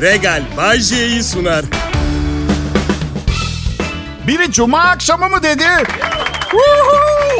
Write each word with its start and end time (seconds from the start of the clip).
Regal 0.00 0.42
Bay 0.56 0.80
J'yi 0.80 1.22
sunar. 1.22 1.64
Biri 4.26 4.52
cuma 4.52 4.80
akşamı 4.80 5.28
mı 5.28 5.42
dedi? 5.42 5.64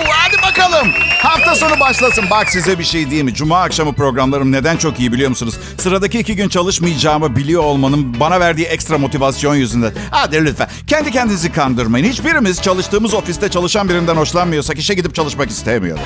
Hadi 0.09 0.37
bakalım. 0.43 0.89
Hafta 1.23 1.55
sonu 1.55 1.81
başlasın. 1.81 2.25
Bak 2.31 2.49
size 2.51 2.79
bir 2.79 2.85
şey 2.85 3.07
diyeyim 3.07 3.27
mi? 3.27 3.35
Cuma 3.35 3.63
akşamı 3.63 3.93
programlarım 3.93 4.53
neden 4.53 4.77
çok 4.77 5.01
iyi 5.01 5.13
biliyor 5.13 5.31
musunuz? 5.31 5.55
Sıradaki 5.79 6.19
iki 6.19 6.37
gün 6.37 6.49
çalışmayacağımı 6.49 7.37
biliyor 7.37 7.63
olmanın 7.63 8.21
bana 8.21 8.41
verdiği 8.41 8.67
ekstra 8.67 8.99
motivasyon 8.99 9.55
yüzünden. 9.55 9.93
Hadi 10.11 10.45
lütfen. 10.45 10.69
Kendi 10.87 11.11
kendinizi 11.11 11.53
kandırmayın. 11.53 12.07
Hiçbirimiz 12.07 12.63
çalıştığımız 12.63 13.15
ofiste 13.15 13.49
çalışan 13.49 13.89
birinden 13.89 14.17
hoşlanmıyorsak 14.17 14.79
işe 14.79 14.95
gidip 14.95 15.15
çalışmak 15.15 15.51
istemiyoruz. 15.51 16.03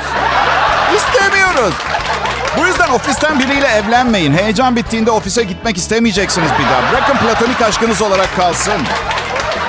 İstemiyoruz. 0.97 1.75
Bu 2.59 2.67
yüzden 2.67 2.89
ofisten 2.89 3.39
biriyle 3.39 3.67
evlenmeyin. 3.67 4.33
Heyecan 4.33 4.77
bittiğinde 4.77 5.11
ofise 5.11 5.43
gitmek 5.43 5.77
istemeyeceksiniz 5.77 6.51
bir 6.59 6.65
daha. 6.65 6.93
Bırakın 6.93 7.17
platonik 7.17 7.63
aşkınız 7.63 8.03
olarak 8.03 8.37
kalsın. 8.37 8.83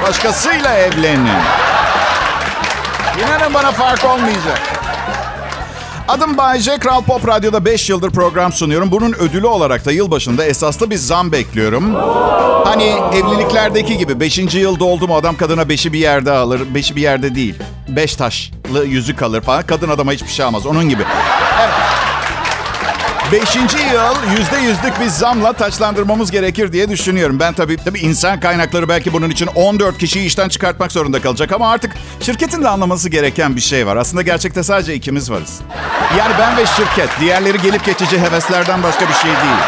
Başkasıyla 0.07 0.73
evlenin. 0.76 1.30
İnanın 3.20 3.54
bana 3.54 3.71
fark 3.71 4.05
olmayacak. 4.05 4.62
Adım 6.07 6.38
Bayece, 6.38 6.77
Kral 6.77 7.02
Pop 7.02 7.27
Radyo'da 7.27 7.66
5 7.66 7.90
yıldır 7.90 8.12
program 8.12 8.54
sunuyorum. 8.54 8.91
Bunun 8.91 9.13
ödülü 9.13 9.48
olarak 9.48 9.85
da 9.85 9.91
yılbaşında 9.91 10.45
esaslı 10.45 10.90
bir 10.90 10.95
zam 10.95 11.31
bekliyorum. 11.31 11.95
Hani 12.65 12.95
evliliklerdeki 13.13 13.98
gibi 13.98 14.20
5. 14.20 14.38
yıl 14.38 14.79
doldu 14.79 15.07
mu 15.07 15.15
adam 15.15 15.35
kadına 15.38 15.62
5'i 15.62 15.93
bir 15.93 15.99
yerde 15.99 16.31
alır. 16.31 16.62
5'i 16.76 16.95
bir 16.95 17.02
yerde 17.02 17.35
değil. 17.35 17.55
5 17.88 18.15
taşlı 18.15 18.85
yüzük 18.85 19.21
alır 19.21 19.41
falan. 19.41 19.63
Kadın 19.63 19.90
adama 19.90 20.12
hiçbir 20.12 20.27
şey 20.29 20.45
almaz. 20.45 20.65
Onun 20.65 20.90
gibi. 20.90 21.04
Evet. 21.62 21.73
Beşinci 23.33 23.77
yıl 23.77 24.37
yüzde 24.37 24.57
yüzlük 24.57 24.99
bir 24.99 25.07
zamla 25.07 25.53
taçlandırmamız 25.53 26.31
gerekir 26.31 26.73
diye 26.73 26.89
düşünüyorum. 26.89 27.39
Ben 27.39 27.53
tabii, 27.53 27.77
tabii 27.77 27.99
insan 27.99 28.39
kaynakları 28.39 28.89
belki 28.89 29.13
bunun 29.13 29.29
için 29.29 29.47
14 29.47 29.97
kişiyi 29.97 30.25
işten 30.25 30.49
çıkartmak 30.49 30.91
zorunda 30.91 31.21
kalacak. 31.21 31.51
Ama 31.51 31.71
artık 31.71 31.91
şirketin 32.21 32.63
de 32.63 32.70
anlaması 32.70 33.09
gereken 33.09 33.55
bir 33.55 33.62
şey 33.62 33.87
var. 33.87 33.98
Aslında 33.98 34.21
gerçekte 34.21 34.63
sadece 34.63 34.93
ikimiz 34.93 35.31
varız. 35.31 35.62
Yani 36.17 36.34
ben 36.40 36.57
ve 36.57 36.65
şirket. 36.65 37.09
Diğerleri 37.20 37.62
gelip 37.62 37.85
geçici 37.85 38.20
heveslerden 38.20 38.84
başka 38.84 39.07
bir 39.09 39.13
şey 39.13 39.31
değil. 39.31 39.62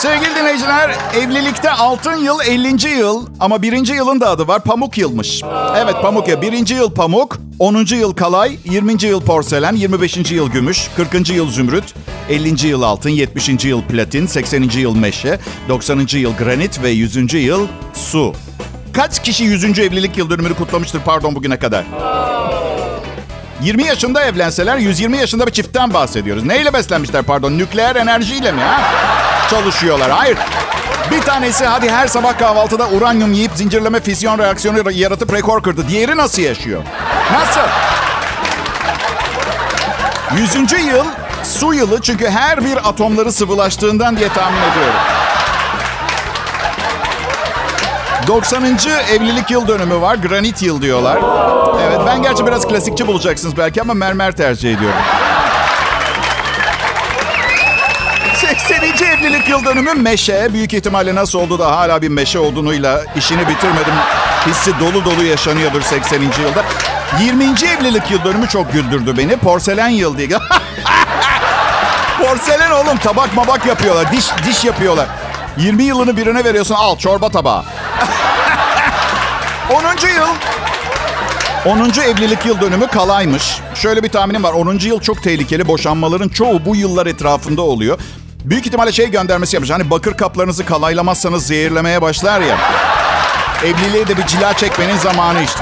Sevgili 0.00 0.36
dinleyiciler, 0.36 0.90
evlilikte 1.16 1.70
altın 1.70 2.16
yıl 2.16 2.38
50. 2.48 2.88
yıl 2.88 3.26
ama 3.40 3.62
birinci 3.62 3.92
yılın 3.92 4.20
da 4.20 4.28
adı 4.30 4.48
var 4.48 4.64
pamuk 4.64 4.98
yılmış. 4.98 5.42
Evet 5.76 5.94
pamuk 6.02 6.28
ya. 6.28 6.42
Birinci 6.42 6.74
yıl 6.74 6.90
pamuk, 6.94 7.38
10. 7.58 7.74
yıl 7.96 8.12
kalay, 8.12 8.56
20. 8.64 9.04
yıl 9.04 9.20
porselen, 9.20 9.76
25. 9.76 10.32
yıl 10.32 10.50
gümüş, 10.50 10.88
40. 10.96 11.30
yıl 11.30 11.50
zümrüt, 11.50 11.84
50. 12.28 12.66
yıl 12.66 12.82
altın, 12.82 13.10
70. 13.10 13.64
yıl 13.64 13.82
platin, 13.82 14.26
80. 14.26 14.62
yıl 14.62 14.96
meşe, 14.96 15.38
90. 15.68 16.06
yıl 16.12 16.36
granit 16.36 16.82
ve 16.82 16.88
100. 16.90 17.34
yıl 17.34 17.66
su. 17.94 18.34
Kaç 18.92 19.22
kişi 19.22 19.44
100. 19.44 19.64
evlilik 19.78 20.18
yıl 20.18 20.30
dönümünü 20.30 20.54
kutlamıştır 20.54 21.00
pardon 21.00 21.34
bugüne 21.34 21.58
kadar? 21.58 21.84
20 23.62 23.84
yaşında 23.84 24.24
evlenseler 24.24 24.76
120 24.78 25.16
yaşında 25.16 25.46
bir 25.46 25.52
çiftten 25.52 25.94
bahsediyoruz. 25.94 26.44
Neyle 26.44 26.72
beslenmişler 26.72 27.22
pardon? 27.22 27.58
Nükleer 27.58 27.96
enerjiyle 27.96 28.52
mi 28.52 28.60
ha? 28.60 28.80
Çalışıyorlar. 29.50 30.10
Hayır. 30.10 30.38
Bir 31.10 31.20
tanesi 31.20 31.66
hadi 31.66 31.90
her 31.90 32.06
sabah 32.06 32.38
kahvaltıda 32.38 32.88
uranyum 32.88 33.32
yiyip 33.32 33.52
zincirleme 33.54 34.00
fisyon 34.00 34.38
reaksiyonu 34.38 34.92
yaratıp 34.92 35.32
rekor 35.32 35.62
kırdı. 35.62 35.88
Diğeri 35.88 36.16
nasıl 36.16 36.42
yaşıyor? 36.42 36.82
Nasıl? 37.32 37.60
100. 40.36 40.54
yıl 40.86 41.04
su 41.44 41.74
yılı 41.74 42.00
çünkü 42.00 42.28
her 42.30 42.64
bir 42.64 42.88
atomları 42.88 43.32
sıvılaştığından 43.32 44.16
diye 44.16 44.28
tahmin 44.28 44.58
ediyorum. 44.58 44.94
90. 48.26 48.64
evlilik 49.12 49.50
yıl 49.50 49.68
dönümü 49.68 50.00
var. 50.00 50.14
Granit 50.14 50.62
yıl 50.62 50.82
diyorlar. 50.82 51.18
Evet 51.88 51.98
ben 52.06 52.22
gerçi 52.22 52.46
biraz 52.46 52.68
klasikçi 52.68 53.06
bulacaksınız 53.06 53.56
belki 53.56 53.82
ama 53.82 53.94
mermer 53.94 54.32
tercih 54.36 54.74
ediyorum. 54.76 55.00
40 59.40 59.48
yıl 59.48 59.64
dönümü 59.64 59.94
meşe. 59.94 60.48
Büyük 60.52 60.74
ihtimalle 60.74 61.14
nasıl 61.14 61.38
oldu 61.38 61.58
da 61.58 61.76
hala 61.76 62.02
bir 62.02 62.08
meşe 62.08 62.38
odunuyla 62.38 63.04
işini 63.16 63.48
bitirmedim. 63.48 63.94
Hissi 64.46 64.72
dolu 64.80 65.04
dolu 65.04 65.24
yaşanıyordur 65.24 65.82
80. 65.82 66.22
yılda. 66.22 66.64
20. 67.20 67.44
evlilik 67.44 68.10
yıl 68.10 68.24
dönümü 68.24 68.48
çok 68.48 68.72
güldürdü 68.72 69.16
beni. 69.16 69.36
Porselen 69.36 69.88
yıl 69.88 70.18
diye. 70.18 70.28
Porselen 72.22 72.70
oğlum 72.70 72.98
tabak 72.98 73.34
mabak 73.34 73.66
yapıyorlar. 73.66 74.12
Diş 74.12 74.26
diş 74.46 74.64
yapıyorlar. 74.64 75.06
20 75.56 75.82
yılını 75.82 76.16
birine 76.16 76.44
veriyorsun 76.44 76.74
al 76.74 76.96
çorba 76.96 77.28
tabağı. 77.28 77.60
10. 79.70 79.82
yıl 80.16 80.28
10. 81.66 82.00
evlilik 82.00 82.46
yıl 82.46 82.60
dönümü 82.60 82.86
kalaymış. 82.86 83.58
Şöyle 83.74 84.02
bir 84.02 84.08
tahminim 84.08 84.42
var. 84.42 84.52
10. 84.52 84.78
yıl 84.78 85.00
çok 85.00 85.22
tehlikeli. 85.22 85.68
Boşanmaların 85.68 86.28
çoğu 86.28 86.64
bu 86.64 86.76
yıllar 86.76 87.06
etrafında 87.06 87.62
oluyor. 87.62 87.98
Büyük 88.44 88.66
ihtimalle 88.66 88.92
şey 88.92 89.10
göndermesi 89.10 89.56
yapmış. 89.56 89.70
Hani 89.70 89.90
bakır 89.90 90.16
kaplarınızı 90.16 90.66
kalaylamazsanız 90.66 91.46
zehirlemeye 91.46 92.02
başlar 92.02 92.40
ya. 92.40 92.58
Evliliğe 93.64 94.08
de 94.08 94.16
bir 94.16 94.26
cila 94.26 94.54
çekmenin 94.54 94.96
zamanı 94.96 95.42
işte. 95.42 95.60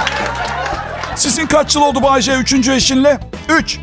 Sizin 1.17 1.47
kaç 1.47 1.75
yıl 1.75 1.83
oldu 1.83 2.03
Bayce 2.03 2.35
üçüncü 2.35 2.73
eşinle? 2.73 3.21
Üç. 3.49 3.79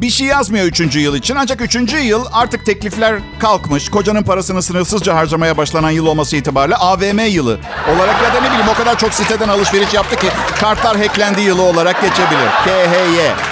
Bir 0.00 0.10
şey 0.10 0.26
yazmıyor 0.26 0.64
üçüncü 0.64 1.00
yıl 1.00 1.14
için. 1.14 1.36
Ancak 1.36 1.60
üçüncü 1.60 1.98
yıl 1.98 2.24
artık 2.32 2.66
teklifler 2.66 3.20
kalkmış. 3.40 3.88
Kocanın 3.88 4.22
parasını 4.22 4.62
sınırsızca 4.62 5.14
harcamaya 5.14 5.56
başlanan 5.56 5.90
yıl 5.90 6.06
olması 6.06 6.36
itibariyle 6.36 6.76
AVM 6.76 7.18
yılı 7.18 7.58
olarak 7.96 8.22
ya 8.22 8.34
da 8.34 8.40
ne 8.40 8.48
bileyim 8.50 8.68
o 8.68 8.74
kadar 8.74 8.98
çok 8.98 9.14
siteden 9.14 9.48
alışveriş 9.48 9.94
yaptı 9.94 10.16
ki 10.16 10.28
kartlar 10.60 10.96
hacklendi 10.96 11.40
yılı 11.40 11.62
olarak 11.62 12.02
geçebilir. 12.02 12.48
KHY. 12.64 13.49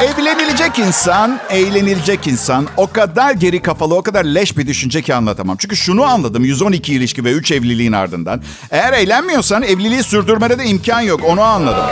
Evlenilecek 0.00 0.78
insan, 0.78 1.40
eğlenilecek 1.50 2.26
insan 2.26 2.66
o 2.76 2.86
kadar 2.92 3.32
geri 3.32 3.62
kafalı, 3.62 3.94
o 3.94 4.02
kadar 4.02 4.24
leş 4.24 4.56
bir 4.58 4.66
düşünce 4.66 5.02
ki 5.02 5.14
anlatamam. 5.14 5.56
Çünkü 5.56 5.76
şunu 5.76 6.04
anladım 6.04 6.44
112 6.44 6.94
ilişki 6.94 7.24
ve 7.24 7.32
3 7.32 7.52
evliliğin 7.52 7.92
ardından. 7.92 8.42
Eğer 8.70 8.92
eğlenmiyorsan 8.92 9.62
evliliği 9.62 10.02
sürdürmede 10.02 10.58
de 10.58 10.64
imkan 10.64 11.00
yok. 11.00 11.20
Onu 11.28 11.42
anladım. 11.42 11.84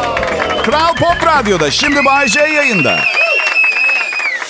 Kral 0.65 0.95
Pop 0.95 1.27
Radyo'da 1.27 1.71
şimdi 1.71 2.05
Bay 2.05 2.29
J 2.29 2.41
yayında. 2.41 2.99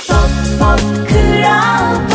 Pop, 0.08 0.16
pop, 0.60 0.80
Kral 1.08 2.08
Pop. 2.10 2.13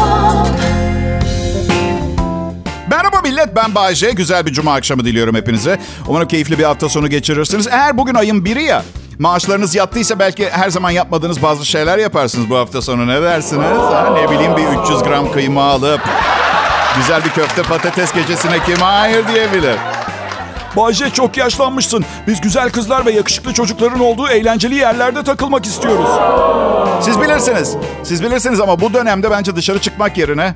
Millet 3.39 3.55
ben 3.55 3.75
Bay 3.75 3.95
J. 3.95 4.11
Güzel 4.11 4.45
bir 4.45 4.53
cuma 4.53 4.73
akşamı 4.73 5.05
diliyorum 5.05 5.35
hepinize. 5.35 5.79
Umarım 6.07 6.27
keyifli 6.27 6.59
bir 6.59 6.63
hafta 6.63 6.89
sonu 6.89 7.09
geçirirsiniz. 7.09 7.67
Eğer 7.67 7.97
bugün 7.97 8.15
ayın 8.15 8.45
biri 8.45 8.63
ya 8.63 8.83
maaşlarınız 9.19 9.75
yattıysa 9.75 10.19
belki 10.19 10.49
her 10.49 10.69
zaman 10.69 10.91
yapmadığınız 10.91 11.43
bazı 11.43 11.65
şeyler 11.65 11.97
yaparsınız 11.97 12.49
bu 12.49 12.57
hafta 12.57 12.81
sonu. 12.81 13.07
Ne 13.07 13.21
dersiniz? 13.21 13.77
Ha, 13.77 14.09
ne 14.13 14.31
bileyim 14.31 14.57
bir 14.57 14.83
300 14.83 15.03
gram 15.03 15.31
kıyma 15.31 15.63
alıp 15.63 16.01
güzel 16.97 17.25
bir 17.25 17.29
köfte 17.29 17.63
patates 17.63 18.13
gecesine 18.13 18.63
kim 18.65 18.77
hayır 18.77 19.27
diyebilir. 19.27 19.75
Bayce 20.77 21.09
çok 21.09 21.37
yaşlanmışsın. 21.37 22.05
Biz 22.27 22.41
güzel 22.41 22.69
kızlar 22.69 23.05
ve 23.05 23.11
yakışıklı 23.11 23.53
çocukların 23.53 23.99
olduğu 23.99 24.27
eğlenceli 24.27 24.75
yerlerde 24.75 25.23
takılmak 25.23 25.65
istiyoruz. 25.65 26.09
Siz 27.01 27.21
bilirsiniz. 27.21 27.75
Siz 28.03 28.23
bilirsiniz 28.23 28.59
ama 28.59 28.81
bu 28.81 28.93
dönemde 28.93 29.31
bence 29.31 29.55
dışarı 29.55 29.79
çıkmak 29.79 30.17
yerine 30.17 30.55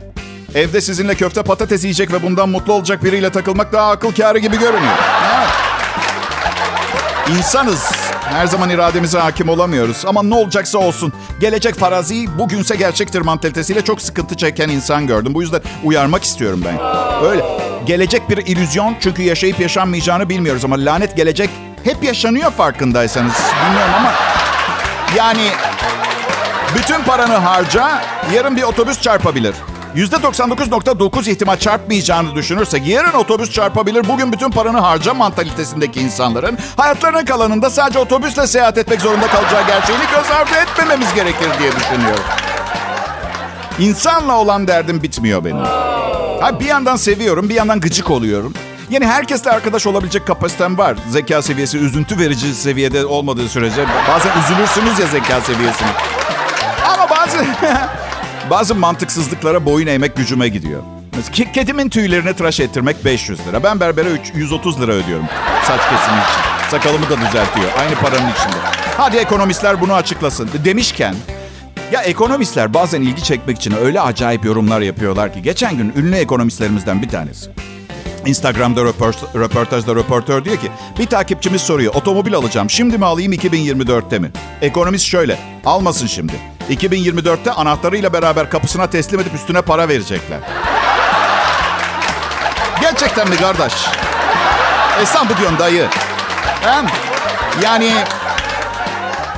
evde 0.55 0.81
sizinle 0.81 1.15
köfte 1.15 1.43
patates 1.43 1.83
yiyecek 1.83 2.13
ve 2.13 2.23
bundan 2.23 2.49
mutlu 2.49 2.73
olacak 2.73 3.03
biriyle 3.03 3.29
takılmak 3.29 3.73
daha 3.73 3.91
akıl 3.91 4.11
kârı 4.15 4.39
gibi 4.39 4.59
görünüyor. 4.59 4.93
İnsanız. 7.37 7.91
Her 8.23 8.47
zaman 8.47 8.69
irademize 8.69 9.19
hakim 9.19 9.49
olamıyoruz. 9.49 10.03
Ama 10.05 10.23
ne 10.23 10.35
olacaksa 10.35 10.77
olsun. 10.77 11.13
Gelecek 11.39 11.75
farazi 11.75 12.37
bugünse 12.39 12.75
gerçektir 12.75 13.21
mantalitesiyle 13.21 13.81
çok 13.81 14.01
sıkıntı 14.01 14.37
çeken 14.37 14.69
insan 14.69 15.07
gördüm. 15.07 15.33
Bu 15.33 15.41
yüzden 15.41 15.61
uyarmak 15.83 16.23
istiyorum 16.23 16.63
ben. 16.65 16.79
Öyle. 17.29 17.43
Gelecek 17.85 18.29
bir 18.29 18.37
illüzyon 18.37 18.95
çünkü 18.99 19.21
yaşayıp 19.21 19.59
yaşanmayacağını 19.59 20.29
bilmiyoruz. 20.29 20.65
Ama 20.65 20.75
lanet 20.75 21.17
gelecek 21.17 21.49
hep 21.83 22.03
yaşanıyor 22.03 22.51
farkındaysanız. 22.51 23.33
Bilmiyorum 23.65 23.93
ama... 23.97 24.11
Yani 25.17 25.47
bütün 26.77 27.03
paranı 27.03 27.33
harca, 27.33 28.01
yarın 28.33 28.57
bir 28.57 28.63
otobüs 28.63 29.01
çarpabilir. 29.01 29.55
%99.9 29.95 31.29
ihtimal 31.29 31.57
çarpmayacağını 31.57 32.35
düşünürsek 32.35 32.87
yarın 32.87 33.13
otobüs 33.17 33.51
çarpabilir. 33.51 34.07
Bugün 34.07 34.31
bütün 34.31 34.49
paranı 34.51 34.79
harca 34.79 35.13
mantalitesindeki 35.13 36.01
insanların 36.01 36.57
hayatlarının 36.77 37.25
kalanında 37.25 37.69
sadece 37.69 37.99
otobüsle 37.99 38.47
seyahat 38.47 38.77
etmek 38.77 39.01
zorunda 39.01 39.27
kalacağı 39.27 39.67
gerçeğini 39.67 40.03
göz 40.15 40.31
ardı 40.31 40.55
etmememiz 40.55 41.13
gerekir 41.13 41.49
diye 41.59 41.71
düşünüyorum. 41.71 42.23
İnsanla 43.79 44.37
olan 44.37 44.67
derdim 44.67 45.03
bitmiyor 45.03 45.45
benim. 45.45 45.65
Ha, 46.41 46.59
bir 46.59 46.65
yandan 46.65 46.95
seviyorum, 46.95 47.49
bir 47.49 47.55
yandan 47.55 47.79
gıcık 47.79 48.11
oluyorum. 48.11 48.53
Yani 48.89 49.05
herkesle 49.05 49.51
arkadaş 49.51 49.87
olabilecek 49.87 50.27
kapasitem 50.27 50.77
var. 50.77 50.97
Zeka 51.09 51.41
seviyesi 51.41 51.77
üzüntü 51.77 52.19
verici 52.19 52.55
seviyede 52.55 53.05
olmadığı 53.05 53.49
sürece. 53.49 53.85
Bazen 54.09 54.31
üzülürsünüz 54.43 54.99
ya 54.99 55.07
zeka 55.07 55.41
seviyesine. 55.41 55.87
Ama 56.93 57.09
bazı 57.09 57.37
Bazı 58.49 58.75
mantıksızlıklara 58.75 59.65
boyun 59.65 59.87
eğmek 59.87 60.15
gücüme 60.15 60.47
gidiyor. 60.47 60.81
Mesela 61.15 61.33
ke- 61.35 61.51
kedimin 61.51 61.89
tüylerini 61.89 62.33
tıraş 62.33 62.59
ettirmek 62.59 63.05
500 63.05 63.47
lira. 63.47 63.63
Ben 63.63 63.79
berbere 63.79 64.09
üç- 64.09 64.31
130 64.35 64.81
lira 64.81 64.91
ödüyorum 64.91 65.25
saç 65.67 65.81
kesimi 65.81 66.17
için. 66.17 66.69
Sakalımı 66.71 67.05
da 67.09 67.17
düzeltiyor. 67.17 67.71
Aynı 67.79 67.95
paranın 67.95 68.31
içinde. 68.31 68.55
Hadi 68.97 69.17
ekonomistler 69.17 69.81
bunu 69.81 69.93
açıklasın. 69.93 70.49
Demişken 70.65 71.15
ya 71.91 72.01
ekonomistler 72.01 72.73
bazen 72.73 73.01
ilgi 73.01 73.23
çekmek 73.23 73.57
için 73.57 73.75
öyle 73.81 74.01
acayip 74.01 74.45
yorumlar 74.45 74.81
yapıyorlar 74.81 75.33
ki. 75.33 75.41
Geçen 75.41 75.77
gün 75.77 75.93
ünlü 75.97 76.15
ekonomistlerimizden 76.15 77.01
bir 77.01 77.09
tanesi. 77.09 77.49
Instagram'da 78.25 78.81
röport- 78.81 79.35
röportajda 79.39 79.95
röportör 79.95 80.45
diyor 80.45 80.57
ki 80.57 80.67
bir 80.99 81.05
takipçimiz 81.05 81.61
soruyor 81.61 81.93
otomobil 81.95 82.35
alacağım 82.35 82.69
şimdi 82.69 82.97
mi 82.97 83.05
alayım 83.05 83.33
2024'te 83.33 84.19
mi? 84.19 84.31
Ekonomist 84.61 85.05
şöyle 85.05 85.39
almasın 85.65 86.07
şimdi. 86.07 86.33
2024'te 86.69 87.51
anahtarıyla 87.51 88.13
beraber 88.13 88.49
kapısına 88.49 88.87
teslim 88.87 89.19
edip 89.19 89.33
üstüne 89.33 89.61
para 89.61 89.87
verecekler. 89.89 90.39
Gerçekten 92.81 93.29
mi 93.29 93.37
kardeş? 93.37 93.73
E 95.01 95.05
sen 95.05 95.29
bu 95.29 95.37
diyorsun 95.37 95.59
dayı. 95.59 95.87
Hem 96.61 96.85
yani 97.63 97.91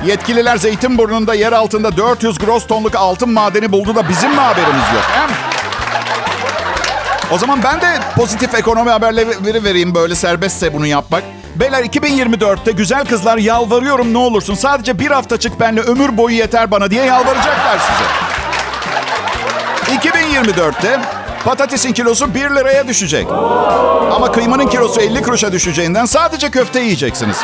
yetkililer 0.04 0.56
Zeytinburnu'nda 0.56 1.34
yer 1.34 1.52
altında 1.52 1.96
400 1.96 2.38
gross 2.38 2.66
tonluk 2.66 2.94
altın 2.94 3.30
madeni 3.30 3.72
buldu 3.72 3.94
da 3.94 4.08
bizim 4.08 4.30
mi 4.30 4.40
haberimiz 4.40 4.92
yok? 4.94 5.04
Hem 5.14 5.28
o 7.30 7.38
zaman 7.38 7.62
ben 7.62 7.80
de 7.80 7.98
pozitif 8.16 8.54
ekonomi 8.54 8.90
haberleri 8.90 9.64
vereyim 9.64 9.94
böyle 9.94 10.14
serbestse 10.14 10.74
bunu 10.74 10.86
yapmak. 10.86 11.22
Beyler 11.60 11.84
2024'te 11.84 12.72
güzel 12.72 13.04
kızlar 13.04 13.38
yalvarıyorum 13.38 14.14
ne 14.14 14.18
olursun 14.18 14.54
sadece 14.54 14.98
bir 14.98 15.10
hafta 15.10 15.36
çık 15.36 15.60
benle 15.60 15.80
ömür 15.80 16.16
boyu 16.16 16.36
yeter 16.36 16.70
bana 16.70 16.90
diye 16.90 17.04
yalvaracaklar 17.04 17.78
size. 17.78 18.04
2024'te 20.10 21.00
patatesin 21.44 21.92
kilosu 21.92 22.34
1 22.34 22.40
liraya 22.40 22.88
düşecek. 22.88 23.26
Ama 24.12 24.32
kıymanın 24.32 24.66
kilosu 24.66 25.00
50 25.00 25.22
kuruşa 25.22 25.52
düşeceğinden 25.52 26.04
sadece 26.04 26.50
köfte 26.50 26.80
yiyeceksiniz. 26.80 27.36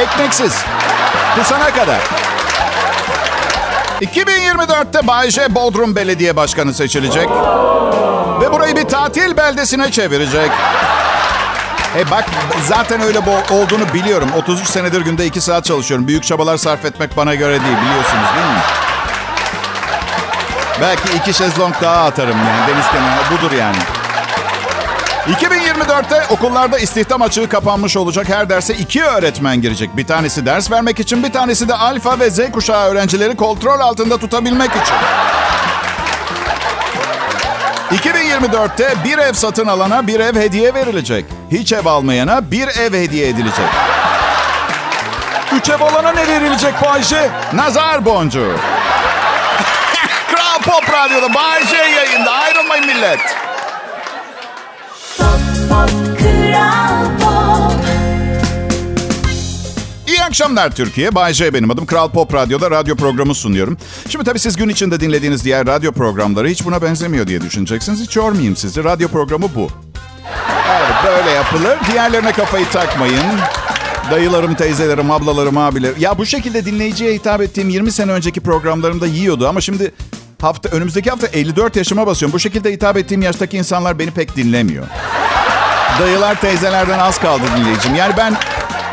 Ekmeksiz. 0.00 0.52
Kusana 1.38 1.70
kadar. 1.70 2.00
2024'te 4.00 5.06
Bay 5.06 5.30
J 5.30 5.54
Bodrum 5.54 5.96
Belediye 5.96 6.36
Başkanı 6.36 6.74
seçilecek. 6.74 7.28
Ve 8.40 8.52
burayı 8.52 8.76
bir 8.76 8.84
tatil 8.84 9.36
beldesine 9.36 9.90
çevirecek. 9.90 10.50
E 11.98 12.10
bak 12.10 12.24
zaten 12.66 13.00
öyle 13.00 13.18
olduğunu 13.50 13.94
biliyorum. 13.94 14.30
33 14.36 14.68
senedir 14.68 15.00
günde 15.00 15.26
2 15.26 15.40
saat 15.40 15.64
çalışıyorum. 15.64 16.08
Büyük 16.08 16.24
çabalar 16.24 16.56
sarf 16.56 16.84
etmek 16.84 17.16
bana 17.16 17.34
göre 17.34 17.50
değil 17.50 17.76
biliyorsunuz 17.76 18.26
değil 18.36 18.46
mi? 18.46 18.62
Belki 20.80 21.16
iki 21.16 21.34
şezlong 21.34 21.74
daha 21.82 22.04
atarım 22.04 22.36
yani 22.38 22.72
deniz 22.74 22.86
kenarına. 22.86 23.38
Budur 23.38 23.56
yani. 23.56 23.76
2024'te 25.28 26.34
okullarda 26.34 26.78
istihdam 26.78 27.22
açığı 27.22 27.48
kapanmış 27.48 27.96
olacak. 27.96 28.28
Her 28.28 28.48
derse 28.48 28.74
iki 28.74 29.04
öğretmen 29.04 29.62
girecek. 29.62 29.96
Bir 29.96 30.06
tanesi 30.06 30.46
ders 30.46 30.70
vermek 30.70 31.00
için, 31.00 31.22
bir 31.22 31.32
tanesi 31.32 31.68
de 31.68 31.74
alfa 31.74 32.18
ve 32.18 32.30
Z 32.30 32.50
kuşağı 32.52 32.90
öğrencileri 32.90 33.36
kontrol 33.36 33.80
altında 33.80 34.18
tutabilmek 34.18 34.70
için. 34.70 34.96
2024'te 38.10 38.94
bir 39.04 39.18
ev 39.18 39.32
satın 39.32 39.66
alana 39.66 40.06
bir 40.06 40.20
ev 40.20 40.36
hediye 40.36 40.74
verilecek. 40.74 41.39
Hiç 41.52 41.72
ev 41.72 41.86
almayana 41.86 42.50
bir 42.50 42.68
ev 42.68 42.92
hediye 42.94 43.28
edilecek. 43.28 43.64
Üç 45.56 45.68
ev 45.68 45.80
alana 45.80 46.12
ne 46.12 46.28
verilecek 46.28 46.74
Bayce? 46.82 47.30
Nazar 47.54 48.04
boncuğu. 48.04 48.52
Kral 50.30 50.62
Pop 50.62 50.92
Radyo'da 50.92 51.34
Bay 51.34 51.66
J 51.66 51.76
yayında. 51.76 52.30
Ayrılmayın 52.32 52.86
millet. 52.86 53.20
Pop, 55.18 55.40
pop, 55.70 55.90
Kral 56.18 57.04
Pop. 57.20 57.80
İyi 60.06 60.22
akşamlar 60.22 60.70
Türkiye. 60.70 61.14
Bay 61.14 61.32
J 61.32 61.54
benim 61.54 61.70
adım. 61.70 61.86
Kral 61.86 62.10
Pop 62.10 62.34
Radyo'da 62.34 62.70
radyo 62.70 62.96
programı 62.96 63.34
sunuyorum. 63.34 63.76
Şimdi 64.08 64.24
tabii 64.24 64.38
siz 64.38 64.56
gün 64.56 64.68
içinde 64.68 65.00
dinlediğiniz 65.00 65.44
diğer 65.44 65.66
radyo 65.66 65.92
programları 65.92 66.48
hiç 66.48 66.64
buna 66.64 66.82
benzemiyor 66.82 67.26
diye 67.26 67.40
düşüneceksiniz. 67.40 68.00
Hiç 68.00 68.16
yormayayım 68.16 68.56
sizi. 68.56 68.84
Radyo 68.84 69.08
programı 69.08 69.46
bu. 69.54 69.89
Evet 70.70 70.94
böyle 71.04 71.30
yapılır. 71.30 71.78
Diğerlerine 71.92 72.32
kafayı 72.32 72.68
takmayın. 72.68 73.24
Dayılarım, 74.10 74.54
teyzelerim, 74.54 75.10
ablalarım, 75.10 75.58
abilerim. 75.58 75.96
Ya 75.98 76.18
bu 76.18 76.26
şekilde 76.26 76.64
dinleyiciye 76.64 77.14
hitap 77.14 77.40
ettiğim 77.40 77.68
20 77.68 77.92
sene 77.92 78.12
önceki 78.12 78.40
programlarımda 78.40 79.06
yiyordu. 79.06 79.48
Ama 79.48 79.60
şimdi 79.60 79.92
hafta 80.40 80.68
önümüzdeki 80.68 81.10
hafta 81.10 81.26
54 81.26 81.76
yaşıma 81.76 82.06
basıyorum. 82.06 82.32
Bu 82.34 82.38
şekilde 82.38 82.72
hitap 82.72 82.96
ettiğim 82.96 83.22
yaştaki 83.22 83.56
insanlar 83.58 83.98
beni 83.98 84.10
pek 84.10 84.36
dinlemiyor. 84.36 84.86
Dayılar, 86.00 86.40
teyzelerden 86.40 86.98
az 86.98 87.18
kaldı 87.18 87.42
dinleyicim. 87.56 87.94
Yani 87.94 88.14
ben 88.16 88.36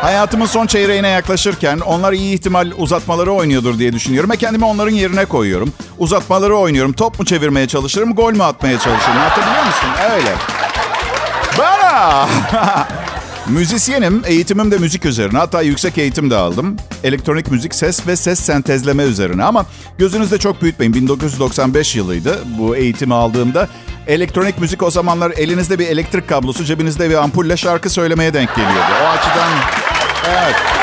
hayatımın 0.01 0.45
son 0.45 0.67
çeyreğine 0.67 1.07
yaklaşırken 1.07 1.79
onlar 1.79 2.13
iyi 2.13 2.33
ihtimal 2.35 2.71
uzatmaları 2.77 3.31
oynuyordur 3.31 3.79
diye 3.79 3.93
düşünüyorum. 3.93 4.29
Ve 4.29 4.37
kendimi 4.37 4.65
onların 4.65 4.91
yerine 4.91 5.25
koyuyorum. 5.25 5.73
Uzatmaları 5.97 6.55
oynuyorum. 6.57 6.93
Top 6.93 7.19
mu 7.19 7.25
çevirmeye 7.25 7.67
çalışırım, 7.67 8.15
gol 8.15 8.33
mü 8.33 8.43
atmaya 8.43 8.79
çalışırım. 8.79 9.17
Hatırlıyor 9.17 9.65
musun? 9.65 9.89
Öyle. 10.15 10.56
Bana! 11.57 12.27
Müzisyenim, 13.47 14.23
eğitimim 14.25 14.71
de 14.71 14.77
müzik 14.77 15.05
üzerine. 15.05 15.37
Hatta 15.37 15.61
yüksek 15.61 15.97
eğitim 15.97 16.29
de 16.29 16.35
aldım. 16.35 16.77
Elektronik 17.03 17.51
müzik, 17.51 17.75
ses 17.75 18.07
ve 18.07 18.15
ses 18.15 18.39
sentezleme 18.39 19.03
üzerine. 19.03 19.43
Ama 19.43 19.65
gözünüzde 19.97 20.37
çok 20.37 20.61
büyütmeyin. 20.61 20.93
1995 20.93 21.95
yılıydı 21.95 22.39
bu 22.57 22.75
eğitimi 22.75 23.13
aldığımda. 23.13 23.67
Elektronik 24.07 24.59
müzik 24.59 24.83
o 24.83 24.91
zamanlar 24.91 25.31
elinizde 25.31 25.79
bir 25.79 25.87
elektrik 25.87 26.29
kablosu, 26.29 26.65
cebinizde 26.65 27.09
bir 27.09 27.15
ampulle 27.15 27.57
şarkı 27.57 27.89
söylemeye 27.89 28.33
denk 28.33 28.55
geliyordu. 28.55 28.91
O 29.03 29.07
açıdan... 29.07 29.51
Evet. 30.29 30.76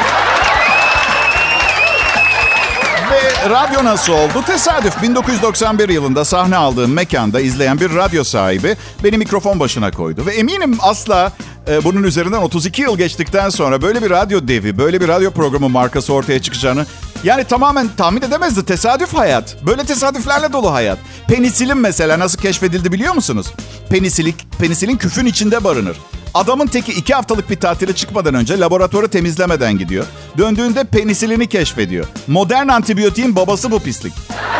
Radyo 3.50 3.84
nasıl 3.84 4.12
oldu? 4.12 4.44
Tesadüf 4.46 5.02
1991 5.02 5.88
yılında 5.88 6.24
sahne 6.24 6.56
aldığım 6.56 6.92
mekanda 6.92 7.40
izleyen 7.40 7.80
bir 7.80 7.94
radyo 7.94 8.24
sahibi 8.24 8.76
beni 9.04 9.18
mikrofon 9.18 9.60
başına 9.60 9.90
koydu. 9.90 10.26
Ve 10.26 10.34
eminim 10.34 10.76
asla 10.80 11.32
e, 11.68 11.84
bunun 11.84 12.02
üzerinden 12.02 12.38
32 12.38 12.82
yıl 12.82 12.98
geçtikten 12.98 13.48
sonra 13.48 13.82
böyle 13.82 14.02
bir 14.02 14.10
radyo 14.10 14.48
devi, 14.48 14.78
böyle 14.78 15.00
bir 15.00 15.08
radyo 15.08 15.30
programı 15.30 15.68
markası 15.68 16.12
ortaya 16.12 16.42
çıkacağını 16.42 16.86
yani 17.24 17.44
tamamen 17.44 17.88
tahmin 17.96 18.22
edemezdi. 18.22 18.64
Tesadüf 18.64 19.14
hayat. 19.14 19.56
Böyle 19.66 19.84
tesadüflerle 19.84 20.52
dolu 20.52 20.72
hayat. 20.72 20.98
Penisilin 21.28 21.78
mesela 21.78 22.18
nasıl 22.18 22.38
keşfedildi 22.38 22.92
biliyor 22.92 23.14
musunuz? 23.14 23.46
Penisilin, 23.90 24.34
penisilin 24.58 24.96
küfün 24.96 25.26
içinde 25.26 25.64
barınır. 25.64 25.96
Adamın 26.34 26.66
teki 26.66 26.92
iki 26.92 27.14
haftalık 27.14 27.50
bir 27.50 27.60
tatile 27.60 27.92
çıkmadan 27.94 28.34
önce 28.34 28.60
laboratuvarı 28.60 29.08
temizlemeden 29.08 29.78
gidiyor. 29.78 30.04
Döndüğünde 30.38 30.84
penisilini 30.84 31.46
keşfediyor. 31.46 32.06
Modern 32.26 32.68
antibiyotiğin 32.68 33.36
babası 33.36 33.70
bu 33.70 33.80
pislik. 33.80 34.12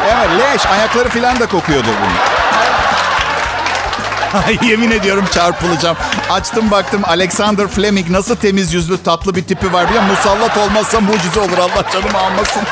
Evet 0.04 0.28
leş 0.38 0.66
ayakları 0.66 1.08
filan 1.08 1.40
da 1.40 1.46
kokuyordur 1.46 1.92
bunun. 2.02 2.44
Yemin 4.68 4.90
ediyorum 4.90 5.24
çarpılacağım. 5.34 5.96
Açtım 6.30 6.70
baktım 6.70 7.02
Alexander 7.04 7.68
Fleming 7.68 8.10
nasıl 8.10 8.36
temiz 8.36 8.74
yüzlü 8.74 9.02
tatlı 9.02 9.34
bir 9.34 9.44
tipi 9.44 9.72
var. 9.72 9.86
Bir 9.94 10.00
musallat 10.00 10.58
olmazsa 10.58 11.00
mucize 11.00 11.40
olur 11.40 11.58
Allah 11.58 11.90
canımı 11.92 12.18
almasın. 12.18 12.62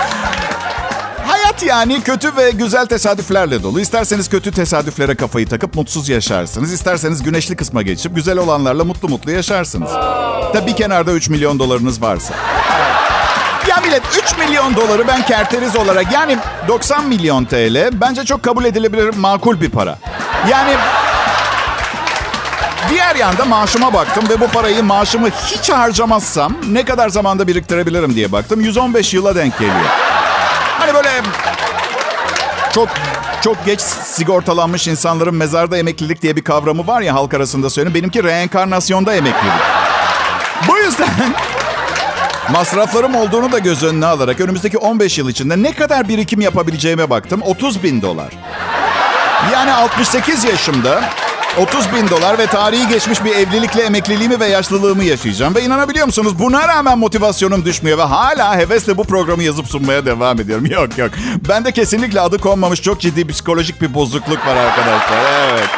Hayat 1.53 1.63
yani 1.63 2.03
kötü 2.03 2.37
ve 2.37 2.51
güzel 2.51 2.87
tesadüflerle 2.87 3.63
dolu. 3.63 3.81
İsterseniz 3.81 4.29
kötü 4.29 4.53
tesadüflere 4.53 5.15
kafayı 5.15 5.49
takıp 5.49 5.75
mutsuz 5.75 6.09
yaşarsınız. 6.09 6.73
İsterseniz 6.73 7.23
güneşli 7.23 7.57
kısma 7.57 7.83
geçip 7.83 8.15
güzel 8.15 8.39
olanlarla 8.39 8.85
mutlu 8.85 9.09
mutlu 9.09 9.31
yaşarsınız. 9.31 9.91
Tabii 10.53 10.67
bir 10.67 10.77
kenarda 10.77 11.13
3 11.13 11.29
milyon 11.29 11.59
dolarınız 11.59 12.03
varsa. 12.03 12.35
Ya 13.69 13.77
millet 13.77 14.03
3 14.25 14.39
milyon 14.39 14.77
doları 14.77 15.09
ben 15.09 15.27
kerteriz 15.27 15.77
olarak 15.77 16.13
yani 16.13 16.39
90 16.69 17.05
milyon 17.09 17.45
TL 17.45 18.01
bence 18.01 18.25
çok 18.25 18.43
kabul 18.43 18.65
edilebilir 18.65 19.15
makul 19.17 19.61
bir 19.61 19.71
para. 19.71 19.99
Yani 20.51 20.75
diğer 22.91 23.17
yanda 23.17 23.45
maaşıma 23.45 23.93
baktım 23.93 24.25
ve 24.29 24.41
bu 24.41 24.49
parayı 24.49 24.83
maaşımı 24.83 25.29
hiç 25.29 25.71
harcamazsam 25.71 26.57
ne 26.69 26.85
kadar 26.85 27.09
zamanda 27.09 27.47
biriktirebilirim 27.47 28.15
diye 28.15 28.33
baktım. 28.33 28.61
115 28.61 29.15
yıla 29.15 29.35
denk 29.35 29.59
geliyor. 29.59 30.12
Çok 32.75 32.89
çok 33.43 33.65
geç 33.65 33.81
sigortalanmış 33.81 34.89
insanların 34.89 35.35
mezarda 35.35 35.79
emeklilik 35.79 36.23
diye 36.23 36.37
bir 36.37 36.45
kavramı 36.45 36.87
var 36.87 37.01
ya 37.01 37.15
halk 37.15 37.35
arasında 37.35 37.71
söyleyeyim. 37.71 37.95
Benimki 37.95 38.25
reenkarnasyonda 38.25 39.15
emeklilik. 39.15 39.53
Bu 40.69 40.79
yüzden 40.79 41.09
masraflarım 42.53 43.15
olduğunu 43.15 43.53
da 43.53 43.59
göz 43.59 43.83
önüne 43.83 44.07
alarak 44.07 44.41
önümüzdeki 44.41 44.79
15 44.79 45.19
yıl 45.19 45.29
içinde 45.29 45.63
ne 45.63 45.73
kadar 45.73 46.09
birikim 46.09 46.41
yapabileceğime 46.41 47.11
baktım. 47.11 47.43
30 47.43 47.83
bin 47.83 48.03
dolar. 48.03 48.33
Yani 49.53 49.73
68 49.73 50.45
yaşımda 50.45 51.05
30 51.59 51.93
bin 51.95 52.09
dolar 52.11 52.39
ve 52.39 52.47
tarihi 52.47 52.89
geçmiş 52.89 53.25
bir 53.25 53.37
evlilikle 53.37 53.83
emekliliğimi 53.83 54.41
ve 54.41 54.47
yaşlılığımı 54.47 55.05
yaşayacağım. 55.05 55.55
Ve 55.55 55.63
inanabiliyor 55.63 56.07
musunuz 56.07 56.39
buna 56.39 56.69
rağmen 56.69 56.99
motivasyonum 56.99 57.65
düşmüyor 57.65 57.99
ve 57.99 58.03
hala 58.03 58.57
hevesle 58.57 58.97
bu 58.97 59.05
programı 59.05 59.43
yazıp 59.43 59.67
sunmaya 59.67 60.07
devam 60.07 60.41
ediyorum. 60.41 60.67
Yok 60.71 60.99
yok. 60.99 61.11
Bende 61.49 61.73
kesinlikle 61.73 62.21
adı 62.21 62.39
konmamış 62.39 62.83
çok 62.83 63.01
ciddi 63.01 63.27
psikolojik 63.27 63.83
bir 63.83 63.95
bozukluk 63.95 64.47
var 64.47 64.57
arkadaşlar. 64.57 65.19
Evet. 65.53 65.69